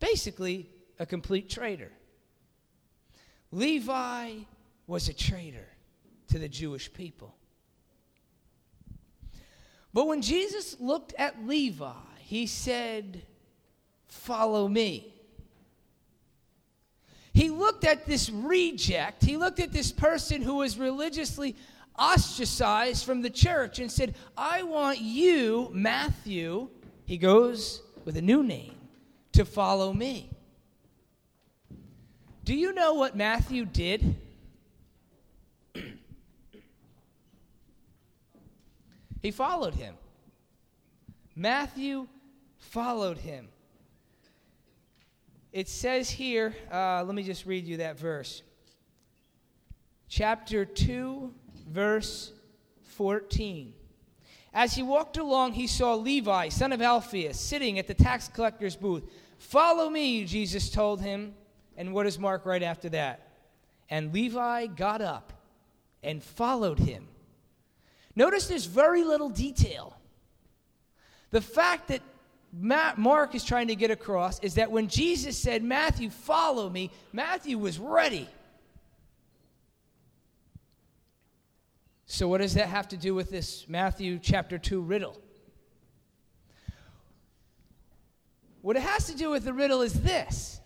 Basically, 0.00 0.70
a 0.98 1.06
complete 1.06 1.48
traitor. 1.48 1.92
Levi 3.50 4.32
was 4.86 5.08
a 5.08 5.14
traitor 5.14 5.73
to 6.34 6.40
the 6.40 6.48
Jewish 6.48 6.92
people. 6.92 7.32
But 9.92 10.08
when 10.08 10.20
Jesus 10.20 10.74
looked 10.80 11.14
at 11.16 11.46
Levi, 11.46 11.92
he 12.18 12.48
said, 12.48 13.22
Follow 14.08 14.66
me. 14.66 15.14
He 17.32 17.50
looked 17.50 17.84
at 17.84 18.04
this 18.06 18.30
reject, 18.30 19.24
he 19.24 19.36
looked 19.36 19.60
at 19.60 19.72
this 19.72 19.92
person 19.92 20.42
who 20.42 20.56
was 20.56 20.76
religiously 20.76 21.54
ostracized 21.96 23.06
from 23.06 23.22
the 23.22 23.30
church 23.30 23.78
and 23.78 23.88
said, 23.88 24.16
I 24.36 24.64
want 24.64 25.00
you, 25.00 25.70
Matthew, 25.72 26.68
he 27.04 27.16
goes 27.16 27.80
with 28.04 28.16
a 28.16 28.22
new 28.22 28.42
name, 28.42 28.74
to 29.34 29.44
follow 29.44 29.92
me. 29.92 30.30
Do 32.44 32.56
you 32.56 32.74
know 32.74 32.94
what 32.94 33.16
Matthew 33.16 33.64
did? 33.64 34.16
He 39.24 39.30
followed 39.30 39.74
him. 39.74 39.94
Matthew 41.34 42.08
followed 42.58 43.16
him. 43.16 43.48
It 45.50 45.66
says 45.66 46.10
here, 46.10 46.54
uh, 46.70 47.02
let 47.04 47.14
me 47.14 47.22
just 47.22 47.46
read 47.46 47.64
you 47.64 47.78
that 47.78 47.98
verse. 47.98 48.42
Chapter 50.10 50.66
2, 50.66 51.32
verse 51.70 52.32
14. 52.82 53.72
As 54.52 54.74
he 54.74 54.82
walked 54.82 55.16
along, 55.16 55.54
he 55.54 55.68
saw 55.68 55.94
Levi, 55.94 56.50
son 56.50 56.72
of 56.72 56.82
Alphaeus, 56.82 57.40
sitting 57.40 57.78
at 57.78 57.86
the 57.86 57.94
tax 57.94 58.28
collector's 58.28 58.76
booth. 58.76 59.04
Follow 59.38 59.88
me, 59.88 60.26
Jesus 60.26 60.68
told 60.68 61.00
him. 61.00 61.34
And 61.78 61.94
what 61.94 62.02
does 62.02 62.18
Mark 62.18 62.44
write 62.44 62.62
after 62.62 62.90
that? 62.90 63.26
And 63.88 64.12
Levi 64.12 64.66
got 64.66 65.00
up 65.00 65.32
and 66.02 66.22
followed 66.22 66.78
him. 66.78 67.08
Notice 68.16 68.46
there's 68.46 68.66
very 68.66 69.04
little 69.04 69.28
detail. 69.28 69.96
The 71.30 71.40
fact 71.40 71.88
that 71.88 72.00
Mark 72.52 73.34
is 73.34 73.42
trying 73.42 73.68
to 73.68 73.74
get 73.74 73.90
across 73.90 74.38
is 74.40 74.54
that 74.54 74.70
when 74.70 74.88
Jesus 74.88 75.36
said, 75.36 75.64
Matthew, 75.64 76.10
follow 76.10 76.70
me, 76.70 76.90
Matthew 77.12 77.58
was 77.58 77.78
ready. 77.78 78.28
So, 82.06 82.28
what 82.28 82.40
does 82.40 82.54
that 82.54 82.68
have 82.68 82.88
to 82.88 82.96
do 82.96 83.14
with 83.14 83.30
this 83.30 83.68
Matthew 83.68 84.20
chapter 84.22 84.58
2 84.58 84.80
riddle? 84.80 85.20
What 88.62 88.76
it 88.76 88.82
has 88.82 89.08
to 89.08 89.16
do 89.16 89.30
with 89.30 89.44
the 89.44 89.52
riddle 89.52 89.82
is 89.82 89.92
this 89.92 90.60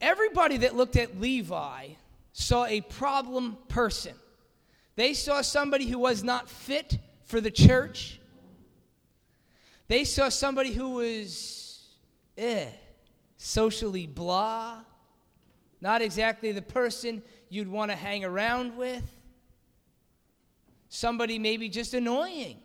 everybody 0.00 0.58
that 0.58 0.74
looked 0.74 0.96
at 0.96 1.20
Levi 1.20 1.88
saw 2.32 2.66
a 2.66 2.80
problem 2.80 3.56
person. 3.68 4.14
They 4.94 5.14
saw 5.14 5.40
somebody 5.40 5.86
who 5.86 5.98
was 5.98 6.22
not 6.22 6.48
fit 6.48 6.98
for 7.24 7.40
the 7.40 7.50
church. 7.50 8.20
They 9.88 10.04
saw 10.04 10.28
somebody 10.28 10.72
who 10.72 10.90
was, 10.90 11.86
eh, 12.36 12.66
socially 13.36 14.06
blah, 14.06 14.82
not 15.80 16.02
exactly 16.02 16.52
the 16.52 16.62
person 16.62 17.22
you'd 17.48 17.68
want 17.68 17.90
to 17.90 17.96
hang 17.96 18.24
around 18.24 18.76
with. 18.76 19.02
Somebody 20.88 21.38
maybe 21.38 21.68
just 21.68 21.94
annoying. 21.94 22.58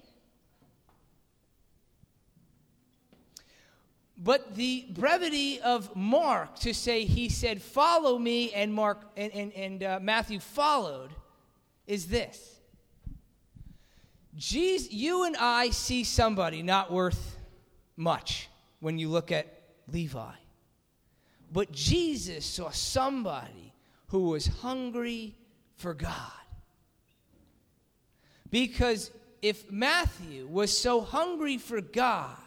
But 4.18 4.56
the 4.56 4.86
brevity 4.90 5.62
of 5.62 5.96
Mark 5.96 6.58
to 6.60 6.74
say 6.74 7.06
he 7.06 7.30
said, 7.30 7.62
Follow 7.62 8.18
me, 8.18 8.52
and, 8.52 8.74
Mark, 8.74 9.02
and, 9.16 9.32
and, 9.34 9.54
and 9.54 9.84
uh, 9.84 10.00
Matthew 10.02 10.40
followed, 10.40 11.12
is 11.88 12.08
this. 12.08 12.60
Jesus, 14.36 14.92
you 14.92 15.24
and 15.24 15.36
I 15.38 15.72
see 15.72 16.04
somebody 16.04 16.62
not 16.62 16.92
worth 16.92 17.38
much 17.96 18.50
when 18.80 19.00
you 19.00 19.10
look 19.10 19.32
at 19.32 19.48
Levi. 19.92 20.34
But 21.52 21.72
Jesus 21.72 22.46
saw 22.46 22.70
somebody 22.70 23.74
who 24.08 24.30
was 24.30 24.48
hungry 24.48 25.36
for 25.76 25.94
God. 25.94 26.32
Because 28.52 29.12
if 29.42 29.72
Matthew 29.72 30.48
was 30.48 30.78
so 30.78 31.02
hungry 31.02 31.58
for 31.58 31.82
God, 31.82 32.38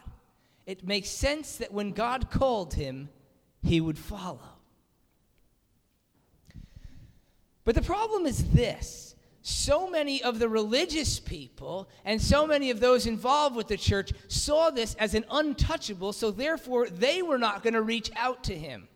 it 0.66 0.86
makes 0.86 1.08
sense 1.08 1.56
that 1.56 1.72
when 1.72 1.90
God 1.92 2.30
called 2.30 2.74
him, 2.74 3.08
he 3.62 3.80
would 3.80 3.98
follow. 3.98 4.38
But 7.64 7.74
the 7.74 7.82
problem 7.82 8.26
is 8.26 8.50
this 8.52 9.09
so 9.42 9.88
many 9.88 10.22
of 10.22 10.38
the 10.38 10.48
religious 10.48 11.18
people 11.18 11.88
and 12.04 12.20
so 12.20 12.46
many 12.46 12.70
of 12.70 12.80
those 12.80 13.06
involved 13.06 13.56
with 13.56 13.68
the 13.68 13.76
church 13.76 14.12
saw 14.28 14.70
this 14.70 14.94
as 14.96 15.14
an 15.14 15.24
untouchable, 15.30 16.12
so 16.12 16.30
therefore 16.30 16.88
they 16.88 17.22
were 17.22 17.38
not 17.38 17.62
going 17.62 17.74
to 17.74 17.82
reach 17.82 18.10
out 18.16 18.44
to 18.44 18.56
him. 18.56 18.88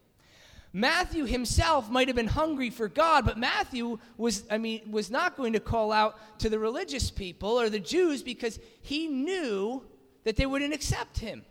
Matthew 0.77 1.25
himself 1.25 1.89
might 1.89 2.09
have 2.09 2.17
been 2.17 2.27
hungry 2.27 2.69
for 2.69 2.89
God, 2.89 3.25
but 3.25 3.39
Matthew 3.39 3.99
was, 4.17 4.43
I 4.51 4.59
mean, 4.59 4.91
was 4.91 5.09
not 5.09 5.37
going 5.37 5.53
to 5.53 5.61
call 5.61 5.93
out 5.93 6.19
to 6.41 6.51
the 6.51 6.59
religious 6.59 7.13
people 7.13 7.61
or 7.61 7.71
the 7.71 7.79
Jews 7.79 8.25
because 8.25 8.59
he 8.83 9.07
knew 9.07 9.85
that 10.25 10.35
they 10.35 10.47
wouldn't 10.47 10.75
accept 10.75 11.21
him. 11.21 11.45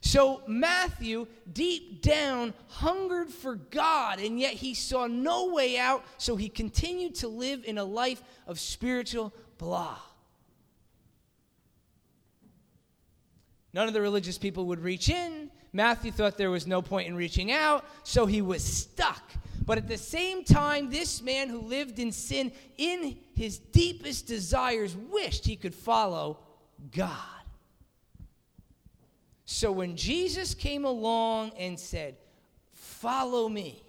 So 0.00 0.42
Matthew, 0.46 1.26
deep 1.52 2.00
down, 2.00 2.54
hungered 2.68 3.28
for 3.28 3.56
God, 3.56 4.18
and 4.18 4.40
yet 4.40 4.54
he 4.54 4.74
saw 4.74 5.06
no 5.06 5.48
way 5.48 5.78
out, 5.78 6.04
so 6.16 6.36
he 6.36 6.48
continued 6.48 7.14
to 7.16 7.28
live 7.28 7.64
in 7.64 7.76
a 7.76 7.84
life 7.84 8.22
of 8.46 8.58
spiritual 8.58 9.32
blah. 9.58 9.98
None 13.72 13.86
of 13.86 13.94
the 13.94 14.00
religious 14.00 14.38
people 14.38 14.66
would 14.66 14.80
reach 14.80 15.10
in. 15.10 15.50
Matthew 15.72 16.10
thought 16.10 16.36
there 16.36 16.50
was 16.50 16.66
no 16.66 16.82
point 16.82 17.06
in 17.06 17.14
reaching 17.14 17.52
out, 17.52 17.84
so 18.02 18.26
he 18.26 18.42
was 18.42 18.64
stuck. 18.64 19.22
But 19.64 19.78
at 19.78 19.86
the 19.86 19.98
same 19.98 20.42
time, 20.42 20.90
this 20.90 21.22
man 21.22 21.48
who 21.48 21.60
lived 21.60 21.98
in 21.98 22.10
sin, 22.10 22.50
in 22.76 23.16
his 23.36 23.58
deepest 23.58 24.26
desires, 24.26 24.96
wished 24.96 25.46
he 25.46 25.54
could 25.54 25.74
follow 25.74 26.38
God. 26.90 27.39
So 29.52 29.72
when 29.72 29.96
Jesus 29.96 30.54
came 30.54 30.84
along 30.84 31.50
and 31.58 31.78
said, 31.78 32.14
Follow 32.72 33.48
me, 33.48 33.82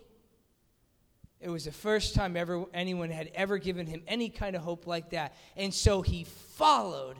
it 1.40 1.50
was 1.50 1.66
the 1.66 1.72
first 1.72 2.16
time 2.16 2.36
ever 2.36 2.66
anyone 2.74 3.12
had 3.12 3.30
ever 3.36 3.60
given 3.60 3.86
him 3.86 4.02
any 4.08 4.30
kind 4.30 4.56
of 4.56 4.64
hope 4.64 4.88
like 4.88 5.12
that. 5.12 5.36
And 5.56 5.72
so 5.72 6.02
he 6.02 6.24
followed 6.24 7.16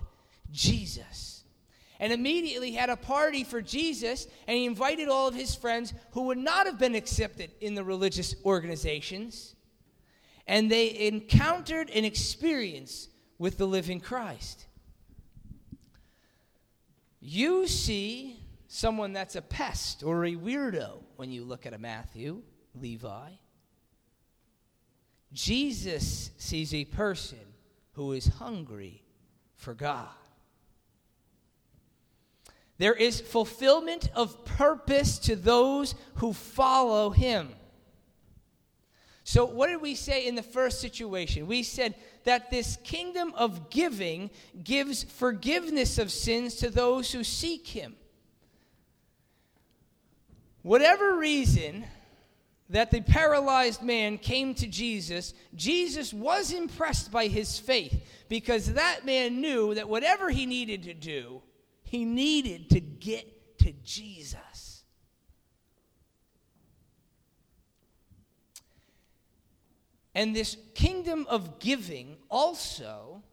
Jesus 0.52 1.44
and 2.00 2.12
immediately 2.12 2.72
had 2.72 2.90
a 2.90 2.98
party 2.98 3.44
for 3.44 3.62
Jesus, 3.62 4.26
and 4.48 4.58
he 4.58 4.66
invited 4.66 5.08
all 5.08 5.28
of 5.28 5.36
his 5.36 5.54
friends 5.54 5.94
who 6.14 6.24
would 6.24 6.40
not 6.40 6.66
have 6.66 6.80
been 6.80 6.96
accepted 6.96 7.52
in 7.62 7.76
the 7.76 7.84
religious 7.84 8.34
organizations. 8.44 9.56
And 10.48 10.70
they 10.70 11.08
encountered 11.08 11.92
an 11.92 12.06
experience 12.06 13.08
with 13.38 13.60
the 13.60 13.68
living 13.68 14.00
Christ. 14.00 14.66
You 17.22 17.68
see 17.68 18.40
someone 18.68 19.14
that's 19.14 19.36
a 19.36 19.42
pest 19.42 20.04
or 20.04 20.26
a 20.26 20.36
weirdo 20.36 21.04
when 21.18 21.32
you 21.32 21.44
look 21.44 21.68
at 21.68 21.74
a 21.74 21.78
Matthew, 21.78 22.42
Levi. 22.74 23.30
Jesus 25.32 26.32
sees 26.38 26.74
a 26.74 26.86
person 26.86 27.38
who 27.94 28.14
is 28.14 28.26
hungry 28.28 29.04
for 29.56 29.76
God. 29.76 30.10
There 32.80 32.96
is 32.96 33.22
fulfillment 33.22 34.10
of 34.16 34.44
purpose 34.44 35.20
to 35.20 35.36
those 35.36 35.94
who 36.16 36.34
follow 36.34 37.12
him. 37.12 37.50
So, 39.24 39.46
what 39.46 39.68
did 39.68 39.82
we 39.82 39.94
say 39.94 40.26
in 40.26 40.34
the 40.34 40.42
first 40.42 40.82
situation? 40.82 41.46
We 41.46 41.62
said 41.62 41.94
that 42.24 42.52
this 42.52 42.78
kingdom 42.84 43.34
of 43.36 43.70
giving 43.70 44.30
gives 44.64 45.04
forgiveness 45.04 45.98
of 45.98 46.12
sins 46.12 46.56
to 46.56 46.70
those 46.70 47.12
who 47.12 47.24
seek 47.24 47.68
him. 47.68 47.96
Whatever 50.62 51.18
reason 51.18 51.86
that 52.70 52.92
the 52.92 53.02
paralyzed 53.02 53.82
man 53.82 54.18
came 54.18 54.54
to 54.56 54.68
Jesus, 54.68 55.34
Jesus 55.56 56.14
was 56.14 56.54
impressed 56.54 57.12
by 57.12 57.28
his 57.28 57.60
faith 57.60 58.02
because 58.30 58.74
that 58.74 59.06
man 59.06 59.42
knew 59.42 59.74
that 59.76 59.90
whatever 59.90 60.30
he 60.30 60.46
needed 60.46 60.84
to 60.84 60.94
do, 60.94 61.42
he 61.84 62.06
needed 62.06 62.70
to 62.70 62.80
get 62.80 63.58
to 63.60 63.74
Jesus. 63.84 64.71
And 70.14 70.36
this 70.36 70.58
kingdom 70.74 71.26
of 71.30 71.60
giving 71.60 72.18
also 72.30 73.24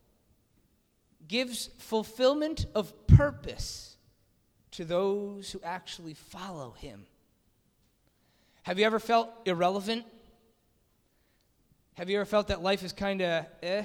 gives 1.26 1.70
fulfillment 1.78 2.66
of 2.74 3.06
purpose 3.06 3.96
to 4.72 4.84
those 4.84 5.50
who 5.50 5.60
actually 5.64 6.14
follow 6.14 6.70
him. 6.70 7.06
Have 8.62 8.78
you 8.78 8.86
ever 8.86 8.98
felt 8.98 9.30
irrelevant? 9.44 10.04
Have 11.94 12.08
you 12.08 12.16
ever 12.16 12.24
felt 12.24 12.48
that 12.48 12.62
life 12.62 12.84
is 12.84 12.92
kind 12.92 13.20
of 13.22 13.46
eh? 13.62 13.84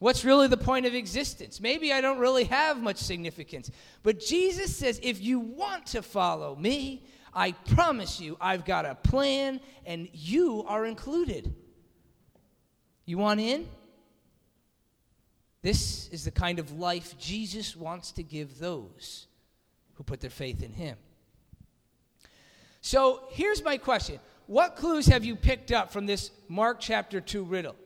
What's 0.00 0.24
really 0.24 0.48
the 0.48 0.56
point 0.56 0.84
of 0.84 0.94
existence? 0.94 1.60
Maybe 1.60 1.92
I 1.92 2.00
don't 2.00 2.18
really 2.18 2.44
have 2.44 2.82
much 2.82 2.96
significance. 2.96 3.70
But 4.02 4.18
Jesus 4.18 4.74
says, 4.74 4.98
if 5.00 5.20
you 5.20 5.38
want 5.38 5.86
to 5.88 6.02
follow 6.02 6.56
me, 6.56 7.04
I 7.34 7.52
promise 7.52 8.20
you, 8.20 8.36
I've 8.40 8.64
got 8.64 8.84
a 8.84 8.94
plan 8.94 9.60
and 9.86 10.08
you 10.12 10.64
are 10.66 10.84
included. 10.84 11.54
You 13.04 13.18
want 13.18 13.40
in? 13.40 13.68
This 15.62 16.08
is 16.08 16.24
the 16.24 16.30
kind 16.30 16.58
of 16.58 16.78
life 16.78 17.16
Jesus 17.18 17.76
wants 17.76 18.12
to 18.12 18.22
give 18.22 18.58
those 18.58 19.26
who 19.94 20.02
put 20.02 20.20
their 20.20 20.30
faith 20.30 20.62
in 20.62 20.72
him. 20.72 20.96
So 22.80 23.22
here's 23.30 23.62
my 23.62 23.76
question 23.78 24.18
What 24.46 24.76
clues 24.76 25.06
have 25.06 25.24
you 25.24 25.36
picked 25.36 25.72
up 25.72 25.92
from 25.92 26.06
this 26.06 26.30
Mark 26.48 26.80
chapter 26.80 27.20
2 27.20 27.44
riddle? 27.44 27.76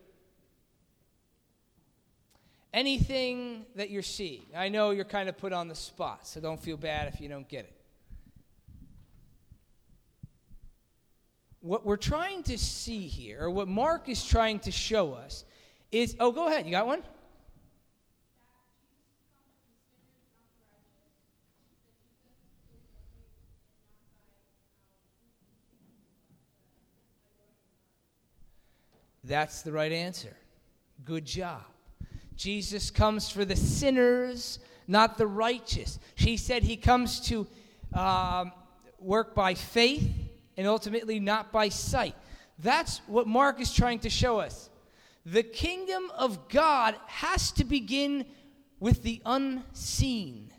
anything 2.77 3.65
that 3.75 3.89
you're 3.89 4.03
seeing. 4.03 4.43
I 4.55 4.69
know 4.69 4.91
you're 4.91 5.07
kind 5.07 5.31
of 5.31 5.39
put 5.39 5.53
on 5.55 5.67
the 5.67 5.75
spot, 5.75 6.27
so 6.27 6.41
don't 6.41 6.63
feel 6.63 6.77
bad 6.77 7.13
if 7.13 7.21
you 7.21 7.29
don't 7.29 7.49
get 7.49 7.65
it. 7.65 7.76
What 11.67 11.85
we're 11.85 11.97
trying 11.97 12.45
to 12.45 12.57
see 12.57 13.09
here, 13.09 13.41
or 13.41 13.51
what 13.51 13.67
Mark 13.67 14.09
is 14.09 14.25
trying 14.25 14.61
to 14.61 14.71
show 14.71 15.15
us, 15.15 15.45
is 15.91 16.15
oh, 16.21 16.31
go 16.31 16.47
ahead. 16.47 16.65
You 16.65 16.71
got 16.71 16.87
one? 16.87 17.03
That's 29.25 29.63
the 29.63 29.73
right 29.73 29.91
answer. 29.91 30.37
Good 31.05 31.25
job. 31.25 31.65
Jesus 32.37 32.93
comes 32.93 33.29
for 33.29 33.45
the 33.45 33.57
sinners, 33.57 34.61
not 34.87 35.19
the 35.19 35.27
righteous. 35.27 35.99
She 36.15 36.37
said 36.37 36.63
he 36.63 36.77
comes 36.77 37.19
to 37.23 37.45
um, 37.93 38.53
work 39.01 39.35
by 39.35 39.55
faith 39.55 40.26
and 40.57 40.67
ultimately 40.67 41.21
not 41.21 41.53
by 41.53 41.69
sight. 41.69 42.15
That's 42.59 42.99
what 43.07 43.27
Mark 43.27 43.61
is 43.61 43.73
trying 43.73 43.99
to 44.01 44.11
show 44.11 44.41
us. 44.41 44.71
The 45.25 45.43
kingdom 45.43 46.11
of 46.17 46.49
God 46.49 46.95
has 47.07 47.51
to 47.53 47.65
begin 47.65 48.25
with 48.79 49.03
the 49.03 49.21
unseen. 49.27 50.53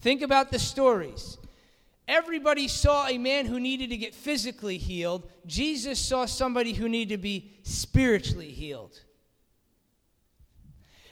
Think 0.00 0.22
about 0.22 0.50
the 0.50 0.58
stories. 0.58 1.38
Everybody 2.08 2.66
saw 2.68 3.06
a 3.06 3.18
man 3.18 3.46
who 3.46 3.60
needed 3.60 3.90
to 3.90 3.96
get 3.96 4.14
physically 4.14 4.76
healed. 4.76 5.30
Jesus 5.46 5.98
saw 5.98 6.26
somebody 6.26 6.72
who 6.72 6.88
needed 6.88 7.14
to 7.14 7.22
be 7.22 7.52
spiritually 7.62 8.50
healed. 8.50 9.00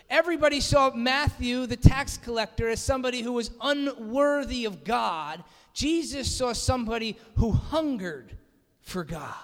Everybody 0.08 0.60
saw 0.60 0.90
Matthew, 0.92 1.66
the 1.66 1.76
tax 1.76 2.16
collector, 2.16 2.68
as 2.68 2.82
somebody 2.82 3.22
who 3.22 3.32
was 3.32 3.52
unworthy 3.60 4.64
of 4.64 4.82
God. 4.82 5.44
Jesus 5.72 6.34
saw 6.34 6.52
somebody 6.52 7.18
who 7.36 7.52
hungered 7.52 8.36
for 8.80 9.04
God. 9.04 9.34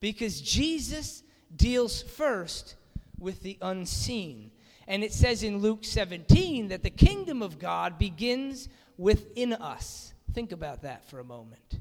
Because 0.00 0.40
Jesus 0.40 1.22
deals 1.54 2.02
first 2.02 2.76
with 3.18 3.42
the 3.42 3.58
unseen. 3.62 4.50
And 4.88 5.04
it 5.04 5.12
says 5.12 5.42
in 5.42 5.58
Luke 5.58 5.84
17 5.84 6.68
that 6.68 6.82
the 6.82 6.90
kingdom 6.90 7.42
of 7.42 7.58
God 7.58 7.98
begins 7.98 8.68
within 8.98 9.52
us. 9.52 10.12
Think 10.32 10.52
about 10.52 10.82
that 10.82 11.08
for 11.08 11.20
a 11.20 11.24
moment. 11.24 11.78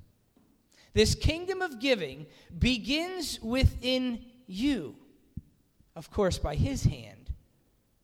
This 0.93 1.15
kingdom 1.15 1.61
of 1.61 1.79
giving 1.79 2.27
begins 2.57 3.39
within 3.41 4.23
you. 4.45 4.95
Of 5.95 6.11
course, 6.11 6.37
by 6.37 6.55
his 6.55 6.83
hand, 6.83 7.31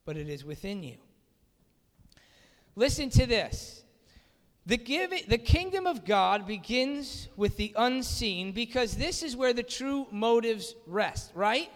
but 0.05 0.17
it 0.17 0.29
is 0.29 0.43
within 0.43 0.83
you. 0.83 0.97
Listen 2.75 3.09
to 3.11 3.25
this. 3.25 3.83
The, 4.67 4.75
giving, 4.75 5.23
the 5.29 5.37
kingdom 5.37 5.87
of 5.87 6.03
God 6.03 6.45
begins 6.45 7.29
with 7.37 7.55
the 7.55 7.73
unseen 7.77 8.51
because 8.51 8.97
this 8.97 9.23
is 9.23 9.33
where 9.33 9.53
the 9.53 9.63
true 9.63 10.07
motives 10.11 10.75
rest, 10.85 11.31
right? 11.33 11.71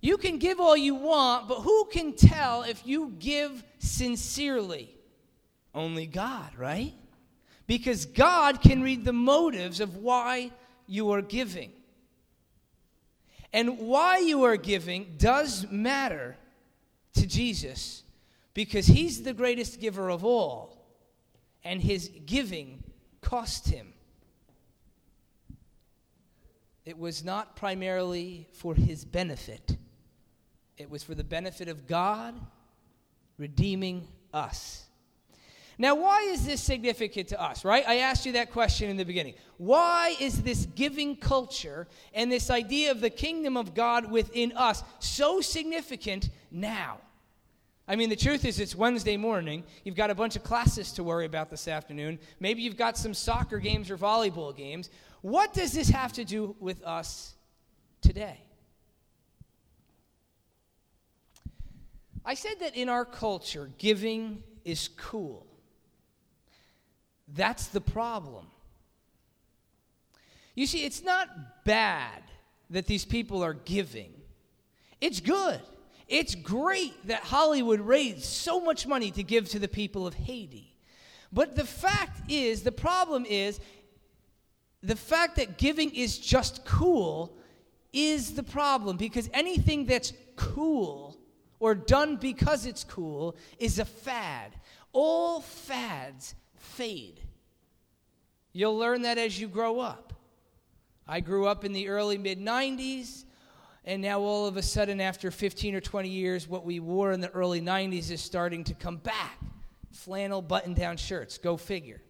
You 0.00 0.16
can 0.16 0.38
give 0.38 0.58
all 0.58 0.76
you 0.76 0.96
want, 0.96 1.46
but 1.46 1.60
who 1.60 1.84
can 1.84 2.14
tell 2.14 2.64
if 2.64 2.84
you 2.84 3.14
give 3.16 3.62
sincerely? 3.78 4.92
Only 5.72 6.06
God, 6.06 6.50
right? 6.58 6.94
Because 7.68 8.04
God 8.04 8.60
can 8.60 8.82
read 8.82 9.04
the 9.04 9.12
motives 9.12 9.78
of 9.78 9.98
why 9.98 10.50
you 10.88 11.12
are 11.12 11.22
giving. 11.22 11.70
And 13.52 13.78
why 13.78 14.18
you 14.18 14.42
are 14.42 14.56
giving 14.56 15.14
does 15.16 15.64
matter 15.70 16.36
to 17.12 17.24
Jesus 17.24 18.03
because 18.54 18.86
he's 18.86 19.22
the 19.22 19.34
greatest 19.34 19.80
giver 19.80 20.08
of 20.08 20.24
all, 20.24 20.86
and 21.62 21.82
his 21.82 22.10
giving 22.24 22.82
cost 23.20 23.68
him. 23.68 23.92
It 26.84 26.98
was 26.98 27.24
not 27.24 27.56
primarily 27.56 28.48
for 28.52 28.74
his 28.74 29.04
benefit 29.04 29.76
it 30.76 30.90
was 30.90 31.02
for 31.02 31.14
the 31.14 31.24
benefit 31.24 31.68
of 31.68 31.86
God 31.86 32.34
redeeming 33.38 34.08
us. 34.32 34.84
Now, 35.76 35.96
why 35.96 36.22
is 36.22 36.46
this 36.46 36.60
significant 36.60 37.28
to 37.28 37.42
us, 37.42 37.64
right? 37.64 37.84
I 37.86 37.98
asked 37.98 38.26
you 38.26 38.32
that 38.32 38.52
question 38.52 38.90
in 38.90 38.96
the 38.96 39.04
beginning. 39.04 39.34
Why 39.56 40.14
is 40.20 40.42
this 40.42 40.66
giving 40.66 41.16
culture 41.16 41.88
and 42.12 42.30
this 42.30 42.48
idea 42.48 42.92
of 42.92 43.00
the 43.00 43.10
kingdom 43.10 43.56
of 43.56 43.74
God 43.74 44.10
within 44.10 44.52
us 44.56 44.84
so 45.00 45.40
significant 45.40 46.30
now? 46.50 46.98
I 47.86 47.96
mean, 47.96 48.08
the 48.08 48.16
truth 48.16 48.44
is, 48.46 48.60
it's 48.60 48.74
Wednesday 48.74 49.16
morning. 49.18 49.62
You've 49.84 49.94
got 49.94 50.10
a 50.10 50.14
bunch 50.14 50.36
of 50.36 50.42
classes 50.42 50.90
to 50.92 51.04
worry 51.04 51.26
about 51.26 51.50
this 51.50 51.68
afternoon. 51.68 52.18
Maybe 52.40 52.62
you've 52.62 52.78
got 52.78 52.96
some 52.96 53.12
soccer 53.12 53.58
games 53.58 53.90
or 53.90 53.98
volleyball 53.98 54.56
games. 54.56 54.88
What 55.20 55.52
does 55.52 55.72
this 55.72 55.90
have 55.90 56.12
to 56.14 56.24
do 56.24 56.56
with 56.60 56.82
us 56.82 57.34
today? 58.00 58.38
I 62.24 62.34
said 62.34 62.60
that 62.60 62.74
in 62.74 62.88
our 62.88 63.04
culture, 63.04 63.70
giving 63.76 64.42
is 64.64 64.88
cool. 64.96 65.46
That's 67.28 67.66
the 67.66 67.82
problem. 67.82 68.46
You 70.54 70.66
see, 70.66 70.84
it's 70.86 71.02
not 71.02 71.28
bad 71.64 72.22
that 72.70 72.86
these 72.86 73.04
people 73.04 73.42
are 73.42 73.54
giving, 73.54 74.12
it's 75.00 75.20
good. 75.20 75.60
It's 76.08 76.34
great 76.34 77.06
that 77.06 77.22
Hollywood 77.22 77.80
raised 77.80 78.24
so 78.24 78.60
much 78.60 78.86
money 78.86 79.10
to 79.12 79.22
give 79.22 79.48
to 79.50 79.58
the 79.58 79.68
people 79.68 80.06
of 80.06 80.14
Haiti. 80.14 80.76
But 81.32 81.56
the 81.56 81.64
fact 81.64 82.30
is, 82.30 82.62
the 82.62 82.72
problem 82.72 83.24
is, 83.26 83.58
the 84.82 84.96
fact 84.96 85.36
that 85.36 85.56
giving 85.56 85.94
is 85.94 86.18
just 86.18 86.64
cool 86.64 87.36
is 87.92 88.34
the 88.34 88.42
problem 88.42 88.96
because 88.96 89.30
anything 89.32 89.86
that's 89.86 90.12
cool 90.36 91.16
or 91.58 91.74
done 91.74 92.16
because 92.16 92.66
it's 92.66 92.84
cool 92.84 93.36
is 93.58 93.78
a 93.78 93.84
fad. 93.84 94.54
All 94.92 95.40
fads 95.40 96.34
fade. 96.56 97.20
You'll 98.52 98.78
learn 98.78 99.02
that 99.02 99.18
as 99.18 99.40
you 99.40 99.48
grow 99.48 99.80
up. 99.80 100.12
I 101.06 101.20
grew 101.20 101.46
up 101.46 101.64
in 101.64 101.72
the 101.72 101.88
early 101.88 102.18
mid 102.18 102.38
90s, 102.38 103.24
and 103.84 104.00
now 104.00 104.20
all 104.20 104.46
of 104.46 104.56
a 104.56 104.62
sudden, 104.62 105.00
after 105.00 105.30
15 105.30 105.74
or 105.74 105.80
20 105.80 106.08
years, 106.08 106.48
what 106.48 106.64
we 106.64 106.80
wore 106.80 107.12
in 107.12 107.20
the 107.20 107.30
early 107.30 107.60
90s 107.60 108.10
is 108.10 108.20
starting 108.20 108.64
to 108.64 108.74
come 108.74 108.96
back. 108.96 109.38
Flannel 109.92 110.40
button 110.40 110.72
down 110.72 110.96
shirts, 110.96 111.36
go 111.36 111.56
figure. 111.56 112.00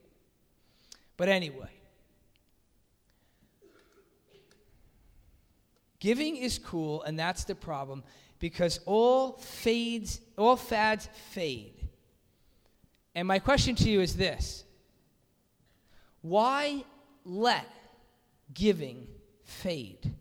But 1.17 1.29
anyway, 1.29 1.71
giving 5.99 6.37
is 6.37 6.59
cool, 6.59 7.03
and 7.03 7.19
that's 7.19 7.45
the 7.45 7.55
problem 7.55 8.05
because 8.39 8.79
all 8.87 9.33
fades, 9.33 10.21
all 10.39 10.57
fads 10.57 11.09
fade. 11.31 11.89
And 13.17 13.27
my 13.27 13.39
question 13.39 13.75
to 13.77 13.91
you 13.91 14.01
is 14.01 14.17
this 14.17 14.65
Why 16.23 16.85
let 17.25 17.67
giving 18.53 19.09
fade? 19.43 20.15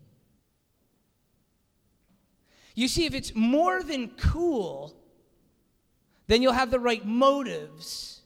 You 2.74 2.88
see, 2.88 3.06
if 3.06 3.14
it's 3.14 3.34
more 3.34 3.82
than 3.82 4.08
cool, 4.16 4.94
then 6.26 6.42
you'll 6.42 6.52
have 6.52 6.70
the 6.70 6.80
right 6.80 7.04
motives, 7.04 8.22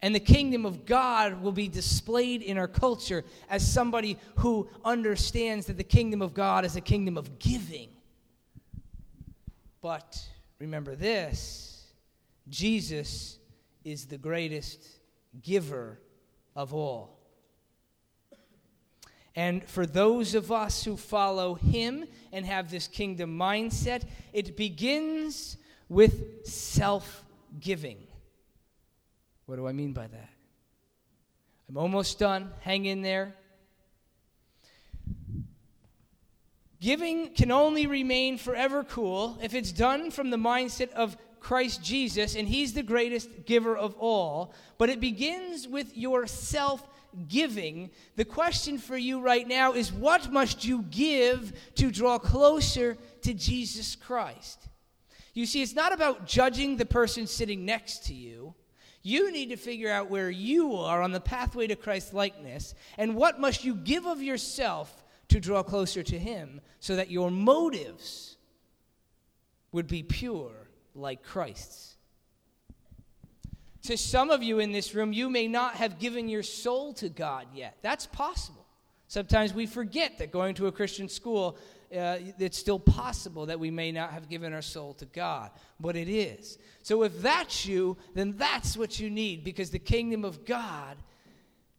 and 0.00 0.14
the 0.14 0.20
kingdom 0.20 0.64
of 0.64 0.86
God 0.86 1.42
will 1.42 1.52
be 1.52 1.68
displayed 1.68 2.42
in 2.42 2.58
our 2.58 2.68
culture 2.68 3.24
as 3.50 3.70
somebody 3.70 4.18
who 4.36 4.68
understands 4.84 5.66
that 5.66 5.76
the 5.76 5.84
kingdom 5.84 6.22
of 6.22 6.32
God 6.34 6.64
is 6.64 6.76
a 6.76 6.80
kingdom 6.80 7.18
of 7.18 7.38
giving. 7.38 7.88
But 9.80 10.20
remember 10.58 10.94
this 10.94 11.86
Jesus 12.48 13.38
is 13.84 14.06
the 14.06 14.18
greatest 14.18 14.84
giver 15.42 16.00
of 16.54 16.72
all. 16.72 17.15
And 19.36 19.62
for 19.68 19.84
those 19.84 20.34
of 20.34 20.50
us 20.50 20.82
who 20.82 20.96
follow 20.96 21.54
him 21.54 22.06
and 22.32 22.46
have 22.46 22.70
this 22.70 22.88
kingdom 22.88 23.38
mindset, 23.38 24.02
it 24.32 24.56
begins 24.56 25.58
with 25.90 26.46
self 26.46 27.22
giving. 27.60 27.98
What 29.44 29.56
do 29.56 29.68
I 29.68 29.72
mean 29.72 29.92
by 29.92 30.06
that? 30.06 30.30
I'm 31.68 31.76
almost 31.76 32.18
done. 32.18 32.50
Hang 32.60 32.86
in 32.86 33.02
there. 33.02 33.34
Giving 36.80 37.30
can 37.30 37.50
only 37.50 37.86
remain 37.86 38.38
forever 38.38 38.84
cool 38.84 39.38
if 39.42 39.54
it's 39.54 39.72
done 39.72 40.10
from 40.10 40.30
the 40.30 40.36
mindset 40.36 40.92
of 40.92 41.16
Christ 41.46 41.80
Jesus, 41.80 42.34
and 42.34 42.48
He's 42.48 42.72
the 42.72 42.82
greatest 42.82 43.46
giver 43.46 43.76
of 43.76 43.94
all. 44.00 44.52
But 44.78 44.90
it 44.90 45.00
begins 45.00 45.68
with 45.68 45.96
your 45.96 46.26
self 46.26 46.84
giving. 47.28 47.90
The 48.16 48.24
question 48.24 48.78
for 48.78 48.96
you 48.96 49.20
right 49.20 49.46
now 49.46 49.72
is 49.72 49.92
what 49.92 50.32
must 50.32 50.64
you 50.64 50.82
give 50.90 51.52
to 51.76 51.92
draw 51.92 52.18
closer 52.18 52.98
to 53.22 53.32
Jesus 53.32 53.94
Christ? 53.94 54.66
You 55.34 55.46
see, 55.46 55.62
it's 55.62 55.76
not 55.76 55.92
about 55.92 56.26
judging 56.26 56.78
the 56.78 56.84
person 56.84 57.28
sitting 57.28 57.64
next 57.64 58.06
to 58.06 58.14
you. 58.14 58.52
You 59.04 59.30
need 59.30 59.50
to 59.50 59.56
figure 59.56 59.92
out 59.92 60.10
where 60.10 60.30
you 60.30 60.74
are 60.74 61.00
on 61.00 61.12
the 61.12 61.20
pathway 61.20 61.68
to 61.68 61.76
Christ's 61.76 62.12
likeness 62.12 62.74
and 62.98 63.14
what 63.14 63.38
must 63.38 63.62
you 63.62 63.76
give 63.76 64.04
of 64.04 64.20
yourself 64.20 65.04
to 65.28 65.38
draw 65.38 65.62
closer 65.62 66.02
to 66.02 66.18
Him 66.18 66.60
so 66.80 66.96
that 66.96 67.08
your 67.08 67.30
motives 67.30 68.36
would 69.70 69.86
be 69.86 70.02
pure 70.02 70.65
like 70.96 71.22
Christ's. 71.22 71.96
To 73.82 73.96
some 73.96 74.30
of 74.30 74.42
you 74.42 74.58
in 74.58 74.72
this 74.72 74.94
room, 74.94 75.12
you 75.12 75.30
may 75.30 75.46
not 75.46 75.74
have 75.74 75.98
given 75.98 76.28
your 76.28 76.42
soul 76.42 76.92
to 76.94 77.08
God 77.08 77.46
yet. 77.54 77.78
That's 77.82 78.06
possible. 78.06 78.66
Sometimes 79.08 79.54
we 79.54 79.66
forget 79.66 80.18
that 80.18 80.32
going 80.32 80.56
to 80.56 80.66
a 80.66 80.72
Christian 80.72 81.08
school, 81.08 81.56
uh, 81.96 82.18
it's 82.40 82.58
still 82.58 82.80
possible 82.80 83.46
that 83.46 83.60
we 83.60 83.70
may 83.70 83.92
not 83.92 84.10
have 84.10 84.28
given 84.28 84.52
our 84.52 84.62
soul 84.62 84.94
to 84.94 85.04
God, 85.04 85.52
but 85.78 85.94
it 85.94 86.08
is. 86.08 86.58
So 86.82 87.04
if 87.04 87.22
that's 87.22 87.64
you, 87.66 87.96
then 88.14 88.36
that's 88.36 88.76
what 88.76 88.98
you 88.98 89.08
need 89.08 89.44
because 89.44 89.70
the 89.70 89.78
kingdom 89.78 90.24
of 90.24 90.44
God 90.44 90.96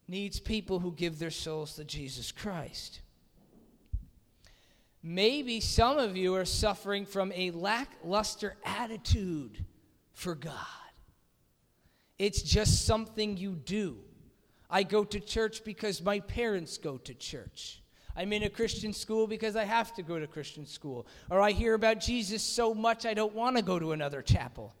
needs 0.08 0.40
people 0.40 0.78
who 0.78 0.92
give 0.92 1.18
their 1.18 1.30
souls 1.30 1.74
to 1.74 1.84
Jesus 1.84 2.32
Christ. 2.32 3.00
Maybe 5.02 5.60
some 5.60 5.98
of 5.98 6.16
you 6.16 6.34
are 6.34 6.44
suffering 6.44 7.06
from 7.06 7.32
a 7.32 7.50
lackluster 7.52 8.56
attitude 8.64 9.64
for 10.12 10.34
God. 10.34 10.54
It's 12.18 12.42
just 12.42 12.84
something 12.84 13.36
you 13.36 13.52
do. 13.52 13.98
I 14.68 14.82
go 14.82 15.04
to 15.04 15.20
church 15.20 15.64
because 15.64 16.02
my 16.02 16.20
parents 16.20 16.76
go 16.78 16.98
to 16.98 17.14
church. 17.14 17.80
I'm 18.16 18.32
in 18.32 18.42
a 18.42 18.50
Christian 18.50 18.92
school 18.92 19.28
because 19.28 19.54
I 19.54 19.64
have 19.64 19.94
to 19.94 20.02
go 20.02 20.18
to 20.18 20.26
Christian 20.26 20.66
school. 20.66 21.06
Or 21.30 21.40
I 21.40 21.52
hear 21.52 21.74
about 21.74 22.00
Jesus 22.00 22.42
so 22.42 22.74
much 22.74 23.06
I 23.06 23.14
don't 23.14 23.34
want 23.34 23.56
to 23.56 23.62
go 23.62 23.78
to 23.78 23.92
another 23.92 24.22
chapel. 24.22 24.74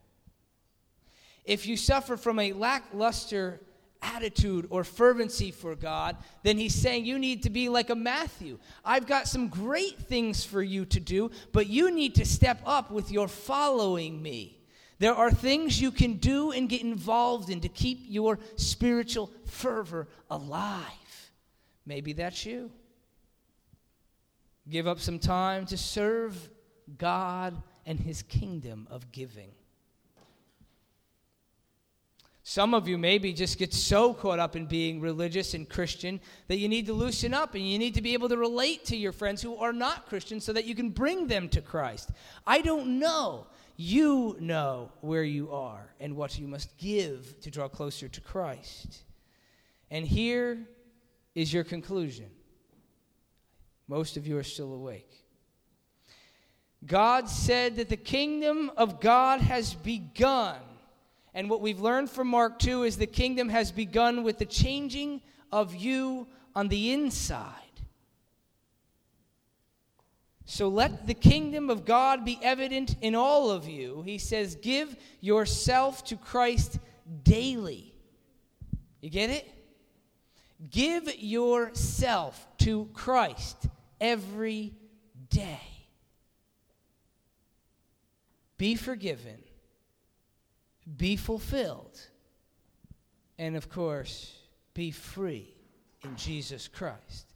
If 1.44 1.66
you 1.66 1.76
suffer 1.76 2.16
from 2.16 2.40
a 2.40 2.52
lackluster 2.52 3.60
attitude 4.02 4.66
or 4.70 4.84
fervency 4.84 5.50
for 5.50 5.74
God, 5.74 6.16
then 6.42 6.58
he's 6.58 6.74
saying 6.74 7.04
you 7.04 7.18
need 7.18 7.42
to 7.42 7.50
be 7.50 7.68
like 7.68 7.90
a 7.90 7.94
Matthew. 7.94 8.58
I've 8.84 9.06
got 9.06 9.28
some 9.28 9.48
great 9.48 9.98
things 9.98 10.44
for 10.44 10.62
you 10.62 10.84
to 10.86 11.00
do, 11.00 11.30
but 11.52 11.68
you 11.68 11.90
need 11.90 12.14
to 12.16 12.24
step 12.24 12.60
up 12.64 12.90
with 12.90 13.10
your 13.10 13.28
following 13.28 14.22
me. 14.22 14.58
There 14.98 15.14
are 15.14 15.30
things 15.30 15.80
you 15.80 15.90
can 15.90 16.14
do 16.14 16.50
and 16.50 16.68
get 16.68 16.82
involved 16.82 17.50
in 17.50 17.60
to 17.60 17.68
keep 17.68 18.00
your 18.08 18.38
spiritual 18.56 19.30
fervor 19.46 20.08
alive. 20.28 20.82
Maybe 21.86 22.12
that's 22.12 22.44
you. 22.44 22.70
Give 24.68 24.86
up 24.86 25.00
some 25.00 25.18
time 25.18 25.66
to 25.66 25.76
serve 25.76 26.50
God 26.98 27.62
and 27.86 27.98
his 27.98 28.22
kingdom 28.22 28.86
of 28.90 29.12
giving. 29.12 29.50
Some 32.48 32.72
of 32.72 32.88
you 32.88 32.96
maybe 32.96 33.34
just 33.34 33.58
get 33.58 33.74
so 33.74 34.14
caught 34.14 34.38
up 34.38 34.56
in 34.56 34.64
being 34.64 35.02
religious 35.02 35.52
and 35.52 35.68
Christian 35.68 36.18
that 36.46 36.56
you 36.56 36.66
need 36.66 36.86
to 36.86 36.94
loosen 36.94 37.34
up 37.34 37.54
and 37.54 37.70
you 37.70 37.78
need 37.78 37.92
to 37.92 38.00
be 38.00 38.14
able 38.14 38.30
to 38.30 38.38
relate 38.38 38.86
to 38.86 38.96
your 38.96 39.12
friends 39.12 39.42
who 39.42 39.58
are 39.58 39.70
not 39.70 40.06
Christians 40.06 40.46
so 40.46 40.54
that 40.54 40.64
you 40.64 40.74
can 40.74 40.88
bring 40.88 41.26
them 41.26 41.50
to 41.50 41.60
Christ. 41.60 42.10
I 42.46 42.62
don't 42.62 42.98
know. 42.98 43.48
You 43.76 44.34
know 44.40 44.92
where 45.02 45.24
you 45.24 45.52
are 45.52 45.92
and 46.00 46.16
what 46.16 46.38
you 46.38 46.48
must 46.48 46.74
give 46.78 47.38
to 47.42 47.50
draw 47.50 47.68
closer 47.68 48.08
to 48.08 48.20
Christ. 48.22 49.02
And 49.90 50.06
here 50.06 50.66
is 51.34 51.52
your 51.52 51.64
conclusion. 51.64 52.30
Most 53.88 54.16
of 54.16 54.26
you 54.26 54.38
are 54.38 54.42
still 54.42 54.72
awake. 54.72 55.22
God 56.86 57.28
said 57.28 57.76
that 57.76 57.90
the 57.90 57.98
kingdom 57.98 58.70
of 58.74 59.02
God 59.02 59.42
has 59.42 59.74
begun 59.74 60.56
and 61.38 61.48
what 61.48 61.60
we've 61.60 61.78
learned 61.78 62.10
from 62.10 62.26
Mark 62.26 62.58
2 62.58 62.82
is 62.82 62.96
the 62.96 63.06
kingdom 63.06 63.48
has 63.48 63.70
begun 63.70 64.24
with 64.24 64.38
the 64.38 64.44
changing 64.44 65.22
of 65.52 65.72
you 65.72 66.26
on 66.56 66.66
the 66.66 66.90
inside. 66.90 67.52
So 70.46 70.66
let 70.66 71.06
the 71.06 71.14
kingdom 71.14 71.70
of 71.70 71.84
God 71.84 72.24
be 72.24 72.40
evident 72.42 72.96
in 73.00 73.14
all 73.14 73.52
of 73.52 73.68
you. 73.68 74.02
He 74.04 74.18
says, 74.18 74.56
Give 74.56 74.96
yourself 75.20 76.04
to 76.06 76.16
Christ 76.16 76.80
daily. 77.22 77.94
You 79.00 79.08
get 79.08 79.30
it? 79.30 79.48
Give 80.68 81.08
yourself 81.20 82.48
to 82.58 82.86
Christ 82.94 83.68
every 84.00 84.74
day. 85.30 85.60
Be 88.56 88.74
forgiven 88.74 89.38
be 90.96 91.16
fulfilled, 91.16 92.00
and 93.38 93.56
of 93.56 93.68
course, 93.68 94.34
be 94.74 94.90
free 94.90 95.54
in 96.04 96.16
Jesus 96.16 96.68
Christ. 96.68 97.26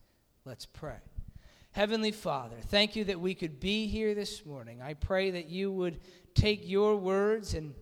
Let's 0.45 0.67
pray. 0.67 0.99
Heavenly 1.73 2.13
Father, 2.13 2.57
thank 2.61 2.97
you 2.97 3.05
that 3.05 3.21
we 3.21 3.35
could 3.35 3.59
be 3.59 3.87
here 3.87 4.15
this 4.15 4.45
morning. 4.45 4.83
I 4.83 4.95
pray 4.95 5.31
that 5.33 5.49
you 5.49 5.73
would 5.73 6.01
take 6.35 6.69
your 6.69 6.97
words 6.97 7.55
and 7.55 7.75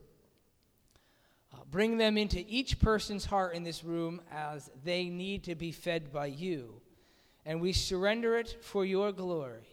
uh, 1.52 1.58
bring 1.70 1.98
them 1.98 2.16
into 2.16 2.44
each 2.48 2.78
person's 2.78 3.24
heart 3.24 3.54
in 3.54 3.64
this 3.64 3.82
room 3.82 4.20
as 4.30 4.70
they 4.84 5.04
need 5.06 5.44
to 5.44 5.54
be 5.54 5.72
fed 5.72 6.12
by 6.12 6.26
you. 6.26 6.80
And 7.44 7.60
we 7.60 7.72
surrender 7.72 8.36
it 8.36 8.58
for 8.62 8.84
your 8.84 9.12
glory. 9.12 9.66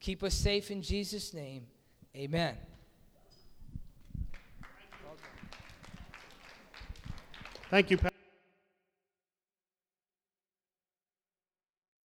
Keep 0.00 0.22
us 0.22 0.34
safe 0.34 0.70
in 0.70 0.82
Jesus' 0.82 1.34
name. 1.34 1.66
Amen. 2.14 2.56
Thank 7.70 7.90
you, 7.90 7.98
Pastor. 7.98 8.17